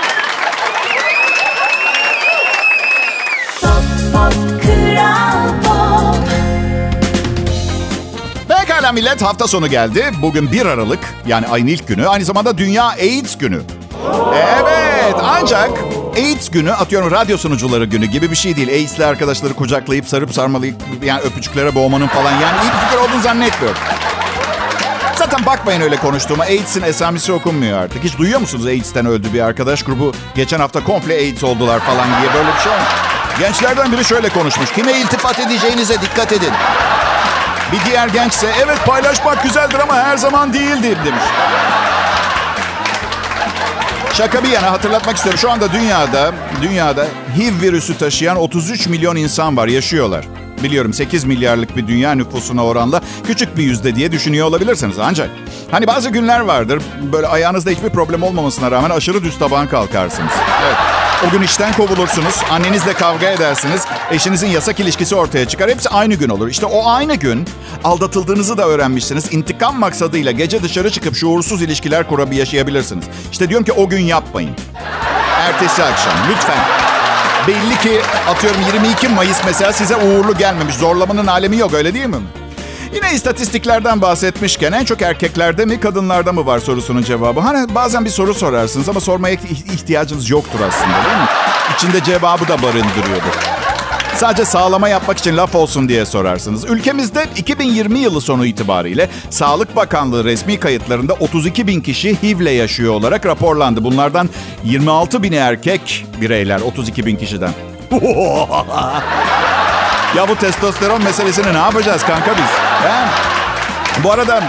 Pekala 8.48 8.92
millet 8.92 9.22
hafta 9.22 9.46
sonu 9.46 9.66
geldi. 9.66 10.04
Bugün 10.22 10.52
1 10.52 10.66
Aralık 10.66 11.00
yani 11.26 11.46
ayın 11.46 11.66
ilk 11.66 11.88
günü. 11.88 12.06
Aynı 12.08 12.24
zamanda 12.24 12.58
Dünya 12.58 12.84
AIDS 12.84 13.38
günü. 13.38 13.60
Evet 14.34 15.14
ancak 15.22 15.70
AIDS 16.16 16.50
günü 16.50 16.72
atıyorum 16.72 17.10
radyo 17.10 17.38
sunucuları 17.38 17.84
günü 17.84 18.06
gibi 18.06 18.30
bir 18.30 18.36
şey 18.36 18.56
değil. 18.56 18.68
AIDS'li 18.68 19.06
arkadaşları 19.06 19.54
kucaklayıp 19.54 20.08
sarıp 20.08 20.34
sarmalayıp 20.34 20.76
yani 21.04 21.20
öpücüklere 21.20 21.74
boğmanın 21.74 22.06
falan 22.06 22.32
yani 22.32 22.56
iyi 22.62 22.70
bir 22.72 22.86
fikir 22.86 22.96
olduğunu 22.98 23.22
zannetmiyorum. 23.22 23.78
Zaten 25.16 25.46
bakmayın 25.46 25.80
öyle 25.80 25.96
konuştuğuma. 25.96 26.44
AIDS'in 26.44 26.82
esamesi 26.82 27.32
okunmuyor 27.32 27.78
artık. 27.82 28.04
Hiç 28.04 28.18
duyuyor 28.18 28.40
musunuz 28.40 28.66
AIDS'ten 28.66 29.06
öldü 29.06 29.28
bir 29.32 29.40
arkadaş 29.40 29.82
grubu? 29.82 30.12
Geçen 30.34 30.58
hafta 30.60 30.84
komple 30.84 31.14
AIDS 31.14 31.44
oldular 31.44 31.80
falan 31.80 32.06
diye 32.20 32.34
böyle 32.34 32.56
bir 32.56 32.60
şey 32.62 32.72
olmuş. 32.72 32.88
Gençlerden 33.38 33.92
biri 33.92 34.04
şöyle 34.04 34.28
konuşmuş. 34.28 34.72
Kime 34.72 34.92
iltifat 34.92 35.38
edeceğinize 35.38 36.00
dikkat 36.00 36.32
edin. 36.32 36.52
Bir 37.72 37.90
diğer 37.90 38.08
gençse 38.08 38.46
evet 38.64 38.78
paylaşmak 38.86 39.42
güzeldir 39.42 39.78
ama 39.78 39.94
her 39.96 40.16
zaman 40.16 40.52
değildir 40.52 40.96
demiş. 41.04 41.22
Şaka 44.16 44.44
bir 44.44 44.48
yana 44.48 44.70
hatırlatmak 44.72 45.16
istiyorum. 45.16 45.38
Şu 45.38 45.50
anda 45.50 45.72
dünyada 45.72 46.32
dünyada 46.62 47.06
HIV 47.36 47.62
virüsü 47.62 47.98
taşıyan 47.98 48.36
33 48.36 48.86
milyon 48.86 49.16
insan 49.16 49.56
var, 49.56 49.68
yaşıyorlar. 49.68 50.26
Biliyorum 50.62 50.92
8 50.92 51.24
milyarlık 51.24 51.76
bir 51.76 51.86
dünya 51.86 52.12
nüfusuna 52.12 52.64
oranla 52.64 53.00
küçük 53.26 53.56
bir 53.56 53.62
yüzde 53.62 53.94
diye 53.94 54.12
düşünüyor 54.12 54.46
olabilirsiniz. 54.46 54.98
Ancak 54.98 55.30
hani 55.70 55.86
bazı 55.86 56.10
günler 56.10 56.40
vardır 56.40 56.82
böyle 57.12 57.26
ayağınızda 57.26 57.70
hiçbir 57.70 57.90
problem 57.90 58.22
olmamasına 58.22 58.70
rağmen 58.70 58.90
aşırı 58.90 59.24
düz 59.24 59.38
taban 59.38 59.68
kalkarsınız. 59.68 60.32
Evet. 60.64 60.93
O 61.28 61.30
gün 61.30 61.42
işten 61.42 61.72
kovulursunuz, 61.72 62.42
annenizle 62.50 62.92
kavga 62.92 63.26
edersiniz, 63.26 63.82
eşinizin 64.10 64.46
yasak 64.48 64.80
ilişkisi 64.80 65.14
ortaya 65.14 65.48
çıkar. 65.48 65.70
Hepsi 65.70 65.88
aynı 65.88 66.14
gün 66.14 66.28
olur. 66.28 66.48
İşte 66.48 66.66
o 66.66 66.88
aynı 66.88 67.14
gün 67.14 67.48
aldatıldığınızı 67.84 68.58
da 68.58 68.66
öğrenmişsiniz. 68.66 69.32
İntikam 69.32 69.78
maksadıyla 69.78 70.32
gece 70.32 70.62
dışarı 70.62 70.90
çıkıp 70.90 71.16
şuursuz 71.16 71.62
ilişkiler 71.62 72.08
kurabilir, 72.08 72.38
yaşayabilirsiniz. 72.38 73.04
İşte 73.32 73.48
diyorum 73.48 73.64
ki 73.64 73.72
o 73.72 73.88
gün 73.88 74.00
yapmayın. 74.00 74.50
Ertesi 75.38 75.84
akşam 75.84 76.14
lütfen. 76.30 76.58
Belli 77.48 77.78
ki 77.78 78.00
atıyorum 78.28 78.60
22 78.74 79.08
Mayıs 79.08 79.40
mesela 79.46 79.72
size 79.72 79.96
uğurlu 79.96 80.38
gelmemiş. 80.38 80.74
Zorlamanın 80.74 81.26
alemi 81.26 81.56
yok 81.56 81.74
öyle 81.74 81.94
değil 81.94 82.06
mi? 82.06 82.16
Yine 82.94 83.14
istatistiklerden 83.14 84.02
bahsetmişken 84.02 84.72
en 84.72 84.84
çok 84.84 85.02
erkeklerde 85.02 85.64
mi 85.64 85.80
kadınlarda 85.80 86.32
mı 86.32 86.46
var 86.46 86.58
sorusunun 86.58 87.02
cevabı. 87.02 87.40
Hani 87.40 87.74
bazen 87.74 88.04
bir 88.04 88.10
soru 88.10 88.34
sorarsınız 88.34 88.88
ama 88.88 89.00
sormaya 89.00 89.34
ihtiyacınız 89.72 90.30
yoktur 90.30 90.60
aslında 90.68 90.96
değil 91.04 91.16
mi? 91.16 91.28
İçinde 91.76 92.04
cevabı 92.04 92.48
da 92.48 92.62
barındırıyordur. 92.62 93.54
Sadece 94.16 94.44
sağlama 94.44 94.88
yapmak 94.88 95.18
için 95.18 95.36
laf 95.36 95.54
olsun 95.54 95.88
diye 95.88 96.06
sorarsınız. 96.06 96.64
Ülkemizde 96.64 97.26
2020 97.36 97.98
yılı 97.98 98.20
sonu 98.20 98.46
itibariyle 98.46 99.08
Sağlık 99.30 99.76
Bakanlığı 99.76 100.24
resmi 100.24 100.60
kayıtlarında 100.60 101.12
32 101.12 101.66
bin 101.66 101.80
kişi 101.80 102.22
HIV'le 102.22 102.50
yaşıyor 102.50 102.94
olarak 102.94 103.26
raporlandı. 103.26 103.84
Bunlardan 103.84 104.28
26 104.64 105.22
bini 105.22 105.36
erkek 105.36 106.06
bireyler 106.20 106.60
32 106.60 107.06
bin 107.06 107.16
kişiden. 107.16 107.50
ya 110.16 110.28
bu 110.28 110.36
testosteron 110.36 111.02
meselesini 111.04 111.54
ne 111.54 111.58
yapacağız 111.58 112.02
kanka 112.02 112.30
biz? 112.36 112.73
He? 112.84 113.08
Bu 114.04 114.12
arada 114.12 114.42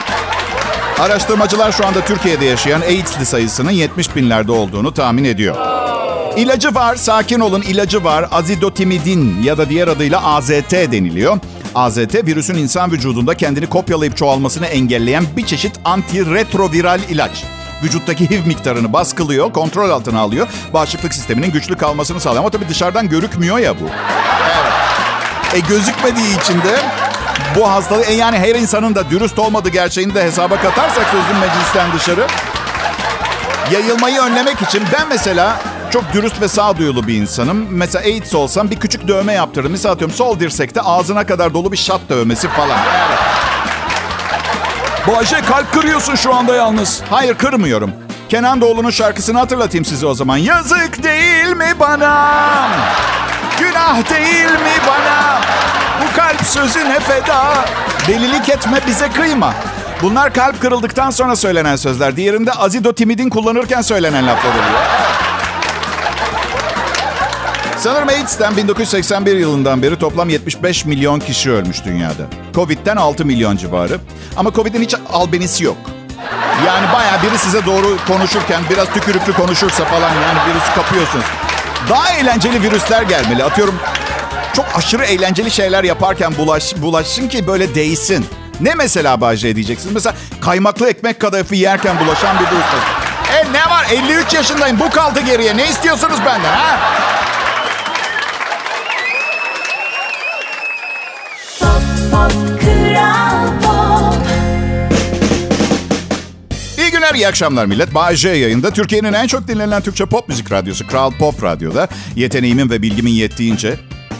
araştırmacılar 0.99 1.71
şu 1.71 1.87
anda 1.87 2.01
Türkiye'de 2.01 2.45
yaşayan 2.45 2.81
AIDS'li 2.81 3.25
sayısının 3.25 3.71
70 3.71 4.15
binlerde 4.15 4.51
olduğunu 4.51 4.93
tahmin 4.93 5.23
ediyor. 5.23 5.55
İlacı 6.37 6.75
var, 6.75 6.95
sakin 6.95 7.39
olun 7.39 7.61
ilacı 7.61 8.03
var. 8.03 8.27
Azidotimidin 8.31 9.43
ya 9.43 9.57
da 9.57 9.69
diğer 9.69 9.87
adıyla 9.87 10.25
AZT 10.25 10.71
deniliyor. 10.71 11.37
AZT 11.75 12.15
virüsün 12.15 12.55
insan 12.55 12.91
vücudunda 12.91 13.37
kendini 13.37 13.67
kopyalayıp 13.67 14.17
çoğalmasını 14.17 14.65
engelleyen 14.65 15.25
bir 15.37 15.45
çeşit 15.45 15.79
antiretroviral 15.85 16.99
ilaç. 17.09 17.43
Vücuttaki 17.83 18.29
HIV 18.29 18.47
miktarını 18.47 18.93
baskılıyor, 18.93 19.53
kontrol 19.53 19.89
altına 19.89 20.19
alıyor. 20.19 20.47
Bağışıklık 20.73 21.13
sisteminin 21.13 21.51
güçlü 21.51 21.75
kalmasını 21.77 22.19
sağlıyor. 22.19 22.43
Ama 22.43 22.49
tabii 22.49 22.69
dışarıdan 22.69 23.09
görükmüyor 23.09 23.57
ya 23.57 23.79
bu. 23.79 23.85
Evet. 23.85 25.53
E 25.53 25.59
gözükmediği 25.59 26.39
için 26.41 26.61
de 26.61 26.79
bu 27.55 27.69
hastalığı 27.69 28.03
e 28.03 28.13
yani 28.13 28.39
her 28.39 28.55
insanın 28.55 28.95
da 28.95 29.09
dürüst 29.09 29.39
olmadığı 29.39 29.69
gerçeğini 29.69 30.15
de 30.15 30.23
hesaba 30.23 30.55
katarsak 30.61 31.05
sözün 31.05 31.37
meclisten 31.39 31.91
dışarı 31.93 32.27
yayılmayı 33.71 34.21
önlemek 34.21 34.61
için 34.61 34.83
ben 34.93 35.07
mesela 35.09 35.59
çok 35.91 36.13
dürüst 36.13 36.41
ve 36.41 36.47
sağduyulu 36.47 37.07
bir 37.07 37.13
insanım. 37.13 37.67
Mesela 37.69 38.03
AIDS 38.03 38.35
olsam 38.35 38.71
bir 38.71 38.79
küçük 38.79 39.07
dövme 39.07 39.33
yaptırırım. 39.33 39.71
Mesela 39.71 39.93
atıyorum 39.93 40.15
sol 40.15 40.39
dirsekte 40.39 40.81
ağzına 40.81 41.25
kadar 41.25 41.53
dolu 41.53 41.71
bir 41.71 41.77
şat 41.77 42.01
dövmesi 42.09 42.47
falan. 42.47 42.79
Evet. 43.07 43.19
Kalp 45.47 45.73
kırıyorsun 45.73 46.15
şu 46.15 46.33
anda 46.33 46.55
yalnız. 46.55 47.01
Hayır 47.09 47.35
kırmıyorum. 47.35 47.91
Kenan 48.29 48.61
Doğulu'nun 48.61 48.89
şarkısını 48.89 49.39
hatırlatayım 49.39 49.85
size 49.85 50.05
o 50.05 50.13
zaman. 50.13 50.37
Yazık 50.37 51.03
değil 51.03 51.55
mi 51.55 51.73
bana? 51.79 52.67
Günah 53.59 54.09
değil 54.09 54.51
mi 54.51 54.75
bana? 54.87 55.41
Bu 56.01 56.15
kalp 56.17 56.41
sözüne 56.45 56.99
feda. 56.99 57.65
Delilik 58.07 58.49
etme 58.49 58.79
bize 58.87 59.09
kıyma. 59.09 59.53
Bunlar 60.01 60.33
kalp 60.33 60.61
kırıldıktan 60.61 61.09
sonra 61.09 61.35
söylenen 61.35 61.75
sözler. 61.75 62.15
Diğerinde 62.15 62.51
azidotimidin 62.51 63.29
kullanırken 63.29 63.81
söylenen 63.81 64.27
laflar 64.27 64.51
oluyor. 64.51 64.79
Sanırım 67.77 68.09
AIDS'ten 68.09 68.57
1981 68.57 69.35
yılından 69.35 69.81
beri 69.81 69.99
toplam 69.99 70.29
75 70.29 70.85
milyon 70.85 71.19
kişi 71.19 71.51
ölmüş 71.51 71.85
dünyada. 71.85 72.23
Covid'den 72.55 72.95
6 72.95 73.25
milyon 73.25 73.57
civarı. 73.57 73.99
Ama 74.37 74.53
Covid'in 74.53 74.81
hiç 74.81 74.95
albenisi 75.13 75.63
yok. 75.63 75.77
Yani 76.67 76.93
bayağı 76.93 77.23
biri 77.23 77.37
size 77.37 77.65
doğru 77.65 77.97
konuşurken 78.07 78.61
biraz 78.69 78.93
tükürüklü 78.93 79.33
konuşursa 79.33 79.85
falan 79.85 80.09
yani 80.09 80.39
virüsü 80.49 80.73
kapıyorsunuz. 80.75 81.25
Daha 81.89 82.09
eğlenceli 82.09 82.61
virüsler 82.63 83.01
gelmeli. 83.01 83.43
Atıyorum 83.43 83.75
çok 84.53 84.65
aşırı 84.75 85.05
eğlenceli 85.05 85.51
şeyler 85.51 85.83
yaparken 85.83 86.37
bulaş, 86.37 86.75
bulaşsın 86.77 87.27
ki 87.27 87.47
böyle 87.47 87.75
değsin. 87.75 88.25
Ne 88.61 88.75
mesela 88.75 89.21
Bahçe 89.21 89.55
diyeceksiniz? 89.55 89.93
Mesela 89.93 90.15
kaymaklı 90.41 90.89
ekmek 90.89 91.19
kadayıfı 91.19 91.55
yerken 91.55 91.95
bulaşan 91.99 92.35
bir 92.39 92.45
virüs. 92.45 92.65
E 93.39 93.53
ne 93.53 93.69
var 93.69 93.85
53 93.91 94.33
yaşındayım 94.33 94.79
bu 94.79 94.89
kaldı 94.89 95.19
geriye 95.19 95.57
ne 95.57 95.69
istiyorsunuz 95.69 96.17
benden 96.25 96.53
ha? 96.53 96.79
Pop 101.59 101.81
Kral 102.11 102.44
Günler, 107.05 107.15
iyi 107.15 107.27
akşamlar 107.27 107.65
millet. 107.65 107.95
Bay 107.95 108.15
yayında. 108.23 108.71
Türkiye'nin 108.71 109.13
en 109.13 109.27
çok 109.27 109.47
dinlenen 109.47 109.81
Türkçe 109.81 110.05
pop 110.05 110.29
müzik 110.29 110.51
radyosu 110.51 110.87
Kral 110.87 111.11
Pop 111.11 111.43
Radyo'da. 111.43 111.87
Yeteneğimin 112.15 112.69
ve 112.69 112.81
bilgimin 112.81 113.11
yettiğince 113.11 113.75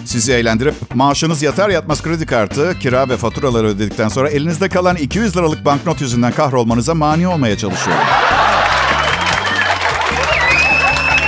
sizi 0.05 0.33
eğlendirip 0.33 0.75
maaşınız 0.93 1.41
yatar 1.41 1.69
yatmaz 1.69 2.03
kredi 2.03 2.25
kartı, 2.25 2.79
kira 2.79 3.09
ve 3.09 3.17
faturaları 3.17 3.67
ödedikten 3.67 4.07
sonra 4.07 4.29
elinizde 4.29 4.69
kalan 4.69 4.95
200 4.95 5.37
liralık 5.37 5.65
banknot 5.65 6.01
yüzünden 6.01 6.31
kahrolmanıza 6.31 6.93
mani 6.93 7.27
olmaya 7.27 7.57
çalışıyorum. 7.57 8.05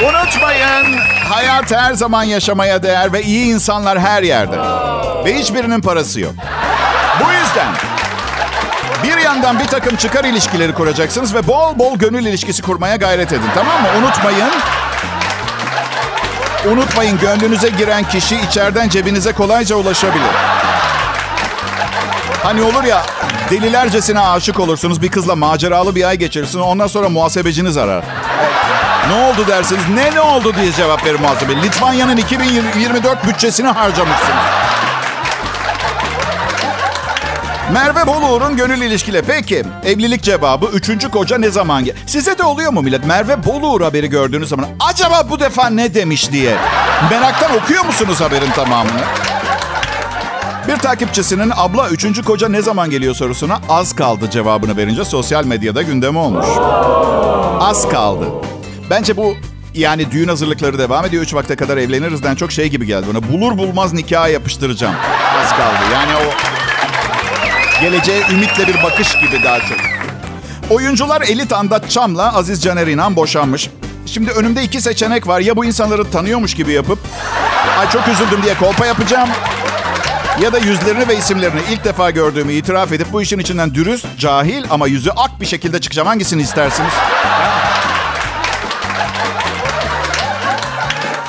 Unutmayın, 0.01 0.97
hayat 1.29 1.71
her 1.71 1.93
zaman 1.93 2.23
yaşamaya 2.23 2.83
değer 2.83 3.13
ve 3.13 3.23
iyi 3.23 3.45
insanlar 3.45 3.99
her 3.99 4.23
yerde. 4.23 4.57
Ve 5.25 5.39
hiçbirinin 5.39 5.81
parası 5.81 6.19
yok. 6.19 6.33
Bu 7.19 7.31
yüzden 7.31 7.96
bir 9.03 9.17
yandan 9.17 9.59
bir 9.59 9.65
takım 9.65 9.95
çıkar 9.95 10.23
ilişkileri 10.23 10.73
kuracaksınız 10.73 11.35
ve 11.35 11.47
bol 11.47 11.79
bol 11.79 11.97
gönül 11.97 12.25
ilişkisi 12.25 12.61
kurmaya 12.61 12.95
gayret 12.95 13.31
edin. 13.33 13.49
Tamam 13.55 13.81
mı? 13.81 13.87
Unutmayın. 13.99 14.51
Unutmayın 16.71 17.19
gönlünüze 17.19 17.69
giren 17.69 18.03
kişi 18.03 18.35
içeriden 18.35 18.89
cebinize 18.89 19.31
kolayca 19.31 19.75
ulaşabilir. 19.75 20.31
Hani 22.43 22.61
olur 22.61 22.83
ya 22.83 23.05
delilercesine 23.49 24.19
aşık 24.19 24.59
olursunuz. 24.59 25.01
Bir 25.01 25.09
kızla 25.09 25.35
maceralı 25.35 25.95
bir 25.95 26.03
ay 26.03 26.17
geçirirsiniz. 26.17 26.65
Ondan 26.65 26.87
sonra 26.87 27.09
muhasebeciniz 27.09 27.77
arar. 27.77 28.03
Ne 29.09 29.13
oldu 29.13 29.47
dersiniz? 29.47 29.83
Ne 29.93 30.15
ne 30.15 30.21
oldu 30.21 30.53
diye 30.61 30.73
cevap 30.73 31.05
verir 31.05 31.19
muhasebe. 31.19 31.55
Litvanya'nın 31.55 32.17
2024 32.17 33.27
bütçesini 33.27 33.67
harcamışsınız. 33.67 34.66
Merve 37.73 38.07
Boluğur'un 38.07 38.57
gönül 38.57 38.81
ilişkile. 38.81 39.21
Peki 39.21 39.63
evlilik 39.85 40.23
cevabı 40.23 40.65
üçüncü 40.65 41.11
koca 41.11 41.37
ne 41.37 41.49
zaman 41.49 41.85
gel? 41.85 41.95
Size 42.05 42.37
de 42.37 42.43
oluyor 42.43 42.71
mu 42.71 42.81
millet? 42.81 43.05
Merve 43.05 43.43
Boluğur 43.45 43.81
haberi 43.81 44.09
gördüğünüz 44.09 44.49
zaman 44.49 44.69
acaba 44.79 45.29
bu 45.29 45.39
defa 45.39 45.69
ne 45.69 45.93
demiş 45.93 46.31
diye. 46.31 46.55
Meraktan 47.09 47.57
okuyor 47.57 47.85
musunuz 47.85 48.21
haberin 48.21 48.51
tamamını? 48.51 49.01
Bir 50.67 50.77
takipçisinin 50.77 51.51
abla 51.55 51.89
üçüncü 51.89 52.23
koca 52.23 52.49
ne 52.49 52.61
zaman 52.61 52.89
geliyor 52.89 53.15
sorusuna 53.15 53.59
az 53.69 53.95
kaldı 53.95 54.29
cevabını 54.29 54.77
verince 54.77 55.05
sosyal 55.05 55.45
medyada 55.45 55.81
gündeme 55.81 56.19
olmuş. 56.19 56.45
Az 57.59 57.89
kaldı. 57.89 58.25
Bence 58.89 59.17
bu 59.17 59.35
yani 59.73 60.11
düğün 60.11 60.27
hazırlıkları 60.27 60.79
devam 60.79 61.05
ediyor. 61.05 61.23
Üç 61.23 61.33
vakte 61.33 61.55
kadar 61.55 61.77
evlenirizden 61.77 62.35
çok 62.35 62.51
şey 62.51 62.67
gibi 62.67 62.85
geldi 62.85 63.05
bana. 63.13 63.31
Bulur 63.33 63.57
bulmaz 63.57 63.93
nikaha 63.93 64.27
yapıştıracağım. 64.27 64.95
Az 65.43 65.49
kaldı. 65.49 65.93
Yani 65.93 66.11
o 66.15 66.56
geleceğe 67.81 68.21
ümitle 68.31 68.67
bir 68.67 68.83
bakış 68.83 69.19
gibi 69.19 69.43
daha 69.43 69.59
çok. 69.59 69.77
Oyuncular 70.69 71.21
Elit 71.21 71.53
Andat 71.53 71.91
Çam'la 71.91 72.35
Aziz 72.35 72.63
Caner 72.63 72.87
İnan 72.87 73.15
boşanmış. 73.15 73.69
Şimdi 74.05 74.31
önümde 74.31 74.63
iki 74.63 74.81
seçenek 74.81 75.27
var. 75.27 75.39
Ya 75.39 75.55
bu 75.55 75.65
insanları 75.65 76.11
tanıyormuş 76.11 76.53
gibi 76.53 76.71
yapıp 76.71 76.99
ay 77.79 77.89
çok 77.89 78.07
üzüldüm 78.07 78.43
diye 78.43 78.53
kolpa 78.53 78.85
yapacağım. 78.85 79.29
Ya 80.41 80.53
da 80.53 80.57
yüzlerini 80.57 81.07
ve 81.07 81.17
isimlerini 81.17 81.59
ilk 81.71 81.83
defa 81.83 82.11
gördüğümü 82.11 82.53
itiraf 82.53 82.91
edip 82.91 83.13
bu 83.13 83.21
işin 83.21 83.39
içinden 83.39 83.73
dürüst, 83.73 84.05
cahil 84.17 84.63
ama 84.69 84.87
yüzü 84.87 85.09
ak 85.09 85.41
bir 85.41 85.45
şekilde 85.45 85.81
çıkacağım. 85.81 86.07
Hangisini 86.07 86.41
istersiniz? 86.41 86.93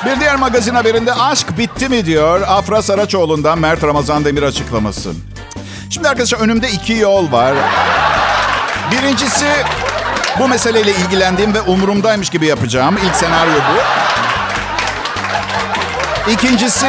Bir 0.05 0.19
diğer 0.19 0.35
magazin 0.35 0.75
haberinde 0.75 1.13
aşk 1.13 1.57
bitti 1.57 1.89
mi 1.89 2.05
diyor 2.05 2.41
Afra 2.47 2.81
Saraçoğlu'ndan 2.81 3.59
Mert 3.59 3.83
Ramazan 3.83 4.25
Demir 4.25 4.43
açıklaması. 4.43 5.11
Şimdi 5.89 6.09
arkadaşlar 6.09 6.39
önümde 6.39 6.71
iki 6.71 6.93
yol 6.93 7.31
var. 7.31 7.53
Birincisi 8.91 9.45
bu 10.39 10.47
meseleyle 10.47 10.91
ilgilendiğim 10.91 11.53
ve 11.53 11.61
umurumdaymış 11.61 12.29
gibi 12.29 12.45
yapacağım. 12.45 12.97
İlk 13.05 13.15
senaryo 13.15 13.53
bu. 13.53 13.79
İkincisi 16.31 16.87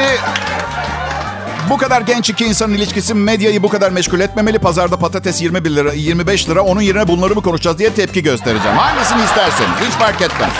bu 1.70 1.78
kadar 1.78 2.00
genç 2.00 2.30
iki 2.30 2.44
insanın 2.44 2.74
ilişkisi 2.74 3.14
medyayı 3.14 3.62
bu 3.62 3.68
kadar 3.68 3.90
meşgul 3.90 4.20
etmemeli. 4.20 4.58
Pazarda 4.58 4.96
patates 4.96 5.42
21 5.42 5.70
lira, 5.70 5.92
25 5.92 6.48
lira. 6.48 6.62
Onun 6.62 6.80
yerine 6.80 7.08
bunları 7.08 7.34
mı 7.34 7.42
konuşacağız 7.42 7.78
diye 7.78 7.94
tepki 7.94 8.22
göstereceğim. 8.22 8.76
Hangisini 8.76 9.24
isterseniz. 9.24 9.70
Hiç 9.88 9.92
fark 9.92 10.22
etmez. 10.22 10.50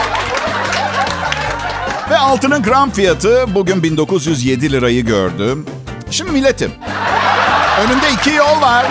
Ve 2.10 2.18
altının 2.18 2.62
gram 2.62 2.90
fiyatı 2.90 3.54
bugün 3.54 3.82
1907 3.82 4.72
lirayı 4.72 5.06
gördü. 5.06 5.58
Şimdi 6.10 6.30
milletim. 6.32 6.70
Önümde 7.84 8.10
iki 8.10 8.30
yol 8.30 8.60
var. 8.60 8.86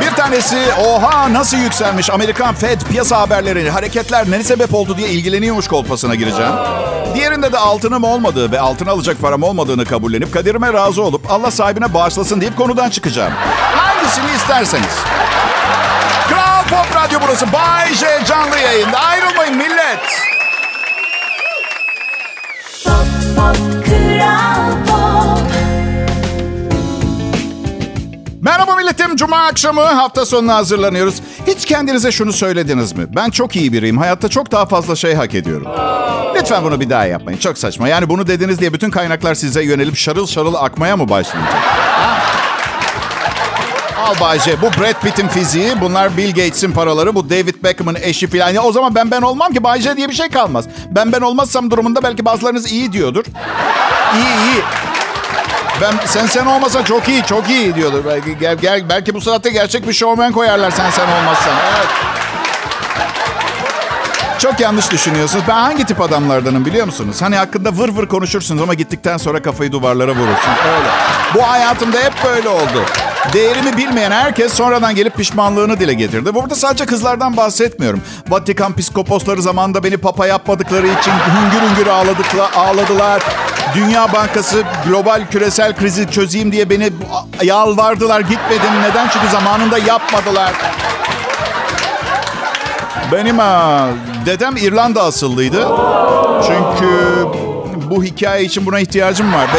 Bir 0.00 0.10
tanesi 0.10 0.58
oha 0.86 1.32
nasıl 1.32 1.56
yükselmiş 1.56 2.10
Amerikan 2.10 2.54
Fed 2.54 2.80
piyasa 2.80 3.20
haberleri 3.20 3.70
hareketler 3.70 4.30
ne 4.30 4.42
sebep 4.42 4.74
oldu 4.74 4.96
diye 4.96 5.08
ilgileniyormuş 5.08 5.68
kolpasına 5.68 6.14
gireceğim. 6.14 6.52
Diğerinde 7.14 7.52
de 7.52 7.58
altınım 7.58 8.04
olmadığı 8.04 8.52
ve 8.52 8.60
altın 8.60 8.86
alacak 8.86 9.22
param 9.22 9.42
olmadığını 9.42 9.84
kabullenip 9.84 10.32
kaderime 10.32 10.72
razı 10.72 11.02
olup 11.02 11.30
Allah 11.30 11.50
sahibine 11.50 11.94
bağışlasın 11.94 12.40
deyip 12.40 12.56
konudan 12.56 12.90
çıkacağım. 12.90 13.32
Hangisini 13.76 14.36
isterseniz. 14.36 14.94
Kral 16.28 16.62
Pop 16.62 16.96
Radyo 16.96 17.18
burası. 17.26 17.52
Bay 17.52 17.94
J 17.94 18.06
canlı 18.28 18.58
yayında. 18.58 18.98
Ayrılmayın 18.98 19.56
millet. 19.56 20.00
Pop 22.84 23.06
Pop 23.36 23.84
Kral 23.86 24.67
Merhaba 28.48 28.76
milletim. 28.76 29.16
Cuma 29.16 29.36
akşamı 29.36 29.80
hafta 29.80 30.26
sonuna 30.26 30.54
hazırlanıyoruz. 30.54 31.14
Hiç 31.46 31.64
kendinize 31.64 32.12
şunu 32.12 32.32
söylediniz 32.32 32.92
mi? 32.92 33.06
Ben 33.08 33.30
çok 33.30 33.56
iyi 33.56 33.72
biriyim. 33.72 33.98
Hayatta 33.98 34.28
çok 34.28 34.52
daha 34.52 34.66
fazla 34.66 34.96
şey 34.96 35.14
hak 35.14 35.34
ediyorum. 35.34 35.66
Lütfen 36.36 36.64
bunu 36.64 36.80
bir 36.80 36.90
daha 36.90 37.04
yapmayın. 37.04 37.38
Çok 37.38 37.58
saçma. 37.58 37.88
Yani 37.88 38.08
bunu 38.08 38.26
dediniz 38.26 38.60
diye 38.60 38.72
bütün 38.72 38.90
kaynaklar 38.90 39.34
size 39.34 39.62
yönelip 39.62 39.96
şarıl 39.96 40.26
şarıl 40.26 40.54
akmaya 40.54 40.96
mı 40.96 41.08
başlayacak? 41.08 41.54
Al 43.98 44.14
Bayce. 44.20 44.62
Bu 44.62 44.66
Brad 44.66 45.02
Pitt'in 45.02 45.28
fiziği, 45.28 45.80
bunlar 45.80 46.16
Bill 46.16 46.28
Gates'in 46.28 46.72
paraları, 46.72 47.14
bu 47.14 47.30
David 47.30 47.64
Beckham'ın 47.64 47.96
eşi 48.02 48.26
filan. 48.26 48.50
Ya 48.50 48.62
o 48.62 48.72
zaman 48.72 48.94
ben 48.94 49.10
ben 49.10 49.22
olmam 49.22 49.52
ki 49.52 49.64
Bayce 49.64 49.96
diye 49.96 50.08
bir 50.08 50.14
şey 50.14 50.28
kalmaz. 50.28 50.64
Ben 50.90 51.12
ben 51.12 51.20
olmazsam 51.20 51.70
durumunda 51.70 52.02
belki 52.02 52.24
bazılarınız 52.24 52.72
iyi 52.72 52.92
diyordur. 52.92 53.24
İyi 54.14 54.54
iyi. 54.54 54.62
Ben 55.80 55.94
sen 56.06 56.26
sen 56.26 56.46
olmasa 56.46 56.84
çok 56.84 57.08
iyi, 57.08 57.22
çok 57.22 57.50
iyi 57.50 57.74
diyordur. 57.74 58.04
Belki, 58.06 58.38
gel, 58.38 58.56
gel, 58.56 58.88
belki 58.88 59.14
bu 59.14 59.20
saatte 59.20 59.50
gerçek 59.50 59.88
bir 59.88 59.92
showman 59.92 60.32
koyarlar 60.32 60.70
sen 60.70 60.90
sen 60.90 61.08
olmazsan. 61.08 61.54
Evet. 61.76 61.88
Çok 64.38 64.60
yanlış 64.60 64.90
düşünüyorsunuz. 64.90 65.44
Ben 65.48 65.54
hangi 65.54 65.84
tip 65.84 66.00
adamlardanım 66.00 66.64
biliyor 66.64 66.86
musunuz? 66.86 67.22
Hani 67.22 67.36
hakkında 67.36 67.72
vır 67.72 67.88
vır 67.88 68.06
konuşursunuz 68.06 68.62
ama 68.62 68.74
gittikten 68.74 69.16
sonra 69.16 69.42
kafayı 69.42 69.72
duvarlara 69.72 70.10
vurursun. 70.10 70.50
Öyle. 70.76 70.88
Bu 71.34 71.42
hayatımda 71.48 71.98
hep 71.98 72.12
böyle 72.24 72.48
oldu. 72.48 72.84
Değerimi 73.32 73.76
bilmeyen 73.76 74.10
herkes 74.10 74.52
sonradan 74.52 74.94
gelip 74.94 75.16
pişmanlığını 75.16 75.80
dile 75.80 75.94
getirdi. 75.94 76.34
Burada 76.34 76.54
sadece 76.54 76.86
kızlardan 76.86 77.36
bahsetmiyorum. 77.36 78.00
Vatikan 78.28 78.72
piskoposları 78.72 79.42
zamanında 79.42 79.84
beni 79.84 79.96
papa 79.96 80.26
yapmadıkları 80.26 80.86
için 80.86 81.12
hüngür 81.12 81.68
hüngür 81.68 81.86
ağladıkla, 81.86 82.50
ağladılar. 82.56 83.22
Dünya 83.78 84.12
Bankası 84.12 84.62
global 84.86 85.26
küresel 85.30 85.76
krizi 85.76 86.10
çözeyim 86.10 86.52
diye 86.52 86.70
beni 86.70 86.90
yalvardılar. 87.42 88.20
Gitmedim. 88.20 88.82
Neden? 88.82 89.08
Çünkü 89.08 89.28
zamanında 89.28 89.78
yapmadılar. 89.78 90.52
Benim 93.12 93.38
ha, 93.38 93.86
dedem 94.26 94.56
İrlanda 94.56 95.02
asıllıydı. 95.02 95.68
Çünkü 96.46 97.26
bu 97.90 98.04
hikaye 98.04 98.44
için 98.44 98.66
buna 98.66 98.80
ihtiyacım 98.80 99.34
var. 99.34 99.44
Ve... 99.44 99.58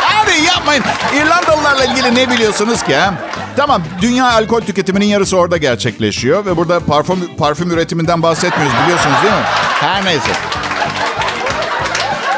Hadi 0.00 0.44
yapmayın. 0.46 0.84
İrlandalılarla 1.14 1.84
ilgili 1.84 2.14
ne 2.14 2.30
biliyorsunuz 2.30 2.82
ki? 2.82 2.96
ha? 2.96 3.14
Tamam, 3.56 3.82
dünya 4.00 4.32
alkol 4.32 4.60
tüketiminin 4.60 5.06
yarısı 5.06 5.36
orada 5.36 5.56
gerçekleşiyor. 5.56 6.46
Ve 6.46 6.56
burada 6.56 6.80
parfüm, 6.80 7.36
parfüm 7.38 7.70
üretiminden 7.70 8.22
bahsetmiyoruz 8.22 8.76
biliyorsunuz 8.84 9.16
değil 9.22 9.34
mi? 9.34 9.40
Her 9.80 10.04
neyse. 10.04 10.30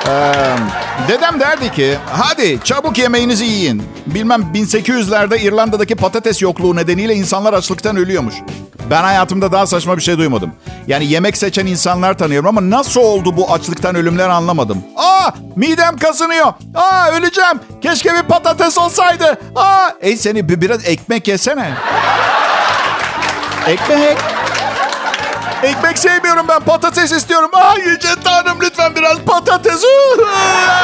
Ee, 0.08 0.56
dedem 1.08 1.40
derdi 1.40 1.72
ki, 1.72 1.98
hadi 2.12 2.58
çabuk 2.64 2.98
yemeğinizi 2.98 3.44
yiyin. 3.44 3.82
Bilmem 4.06 4.42
1800'lerde 4.54 5.38
İrlanda'daki 5.38 5.94
patates 5.94 6.42
yokluğu 6.42 6.76
nedeniyle 6.76 7.14
insanlar 7.14 7.52
açlıktan 7.52 7.96
ölüyormuş. 7.96 8.34
Ben 8.90 9.02
hayatımda 9.02 9.52
daha 9.52 9.66
saçma 9.66 9.96
bir 9.96 10.02
şey 10.02 10.18
duymadım. 10.18 10.52
Yani 10.86 11.06
yemek 11.06 11.36
seçen 11.36 11.66
insanlar 11.66 12.18
tanıyorum 12.18 12.46
ama 12.48 12.70
nasıl 12.70 13.00
oldu 13.00 13.36
bu 13.36 13.52
açlıktan 13.52 13.94
ölümler 13.96 14.28
anlamadım. 14.28 14.84
Aa 14.96 15.30
midem 15.56 15.96
kazınıyor. 15.96 16.46
Aa 16.74 17.10
öleceğim. 17.10 17.60
Keşke 17.82 18.14
bir 18.14 18.22
patates 18.22 18.78
olsaydı. 18.78 19.40
Aa 19.56 19.90
ey 20.00 20.16
seni 20.16 20.48
bir 20.48 20.60
biraz 20.60 20.88
ekmek 20.88 21.28
yesene. 21.28 21.70
Ekmek. 23.66 24.18
Ekmek 25.62 25.98
sevmiyorum 25.98 26.46
ben 26.48 26.60
patates 26.60 27.12
istiyorum. 27.12 27.50
Aa 27.52 27.74
yüce 27.76 28.08
tanrım 28.24 28.58
lütfen 28.62 28.94
biraz 28.94 29.18
patates. 29.18 29.84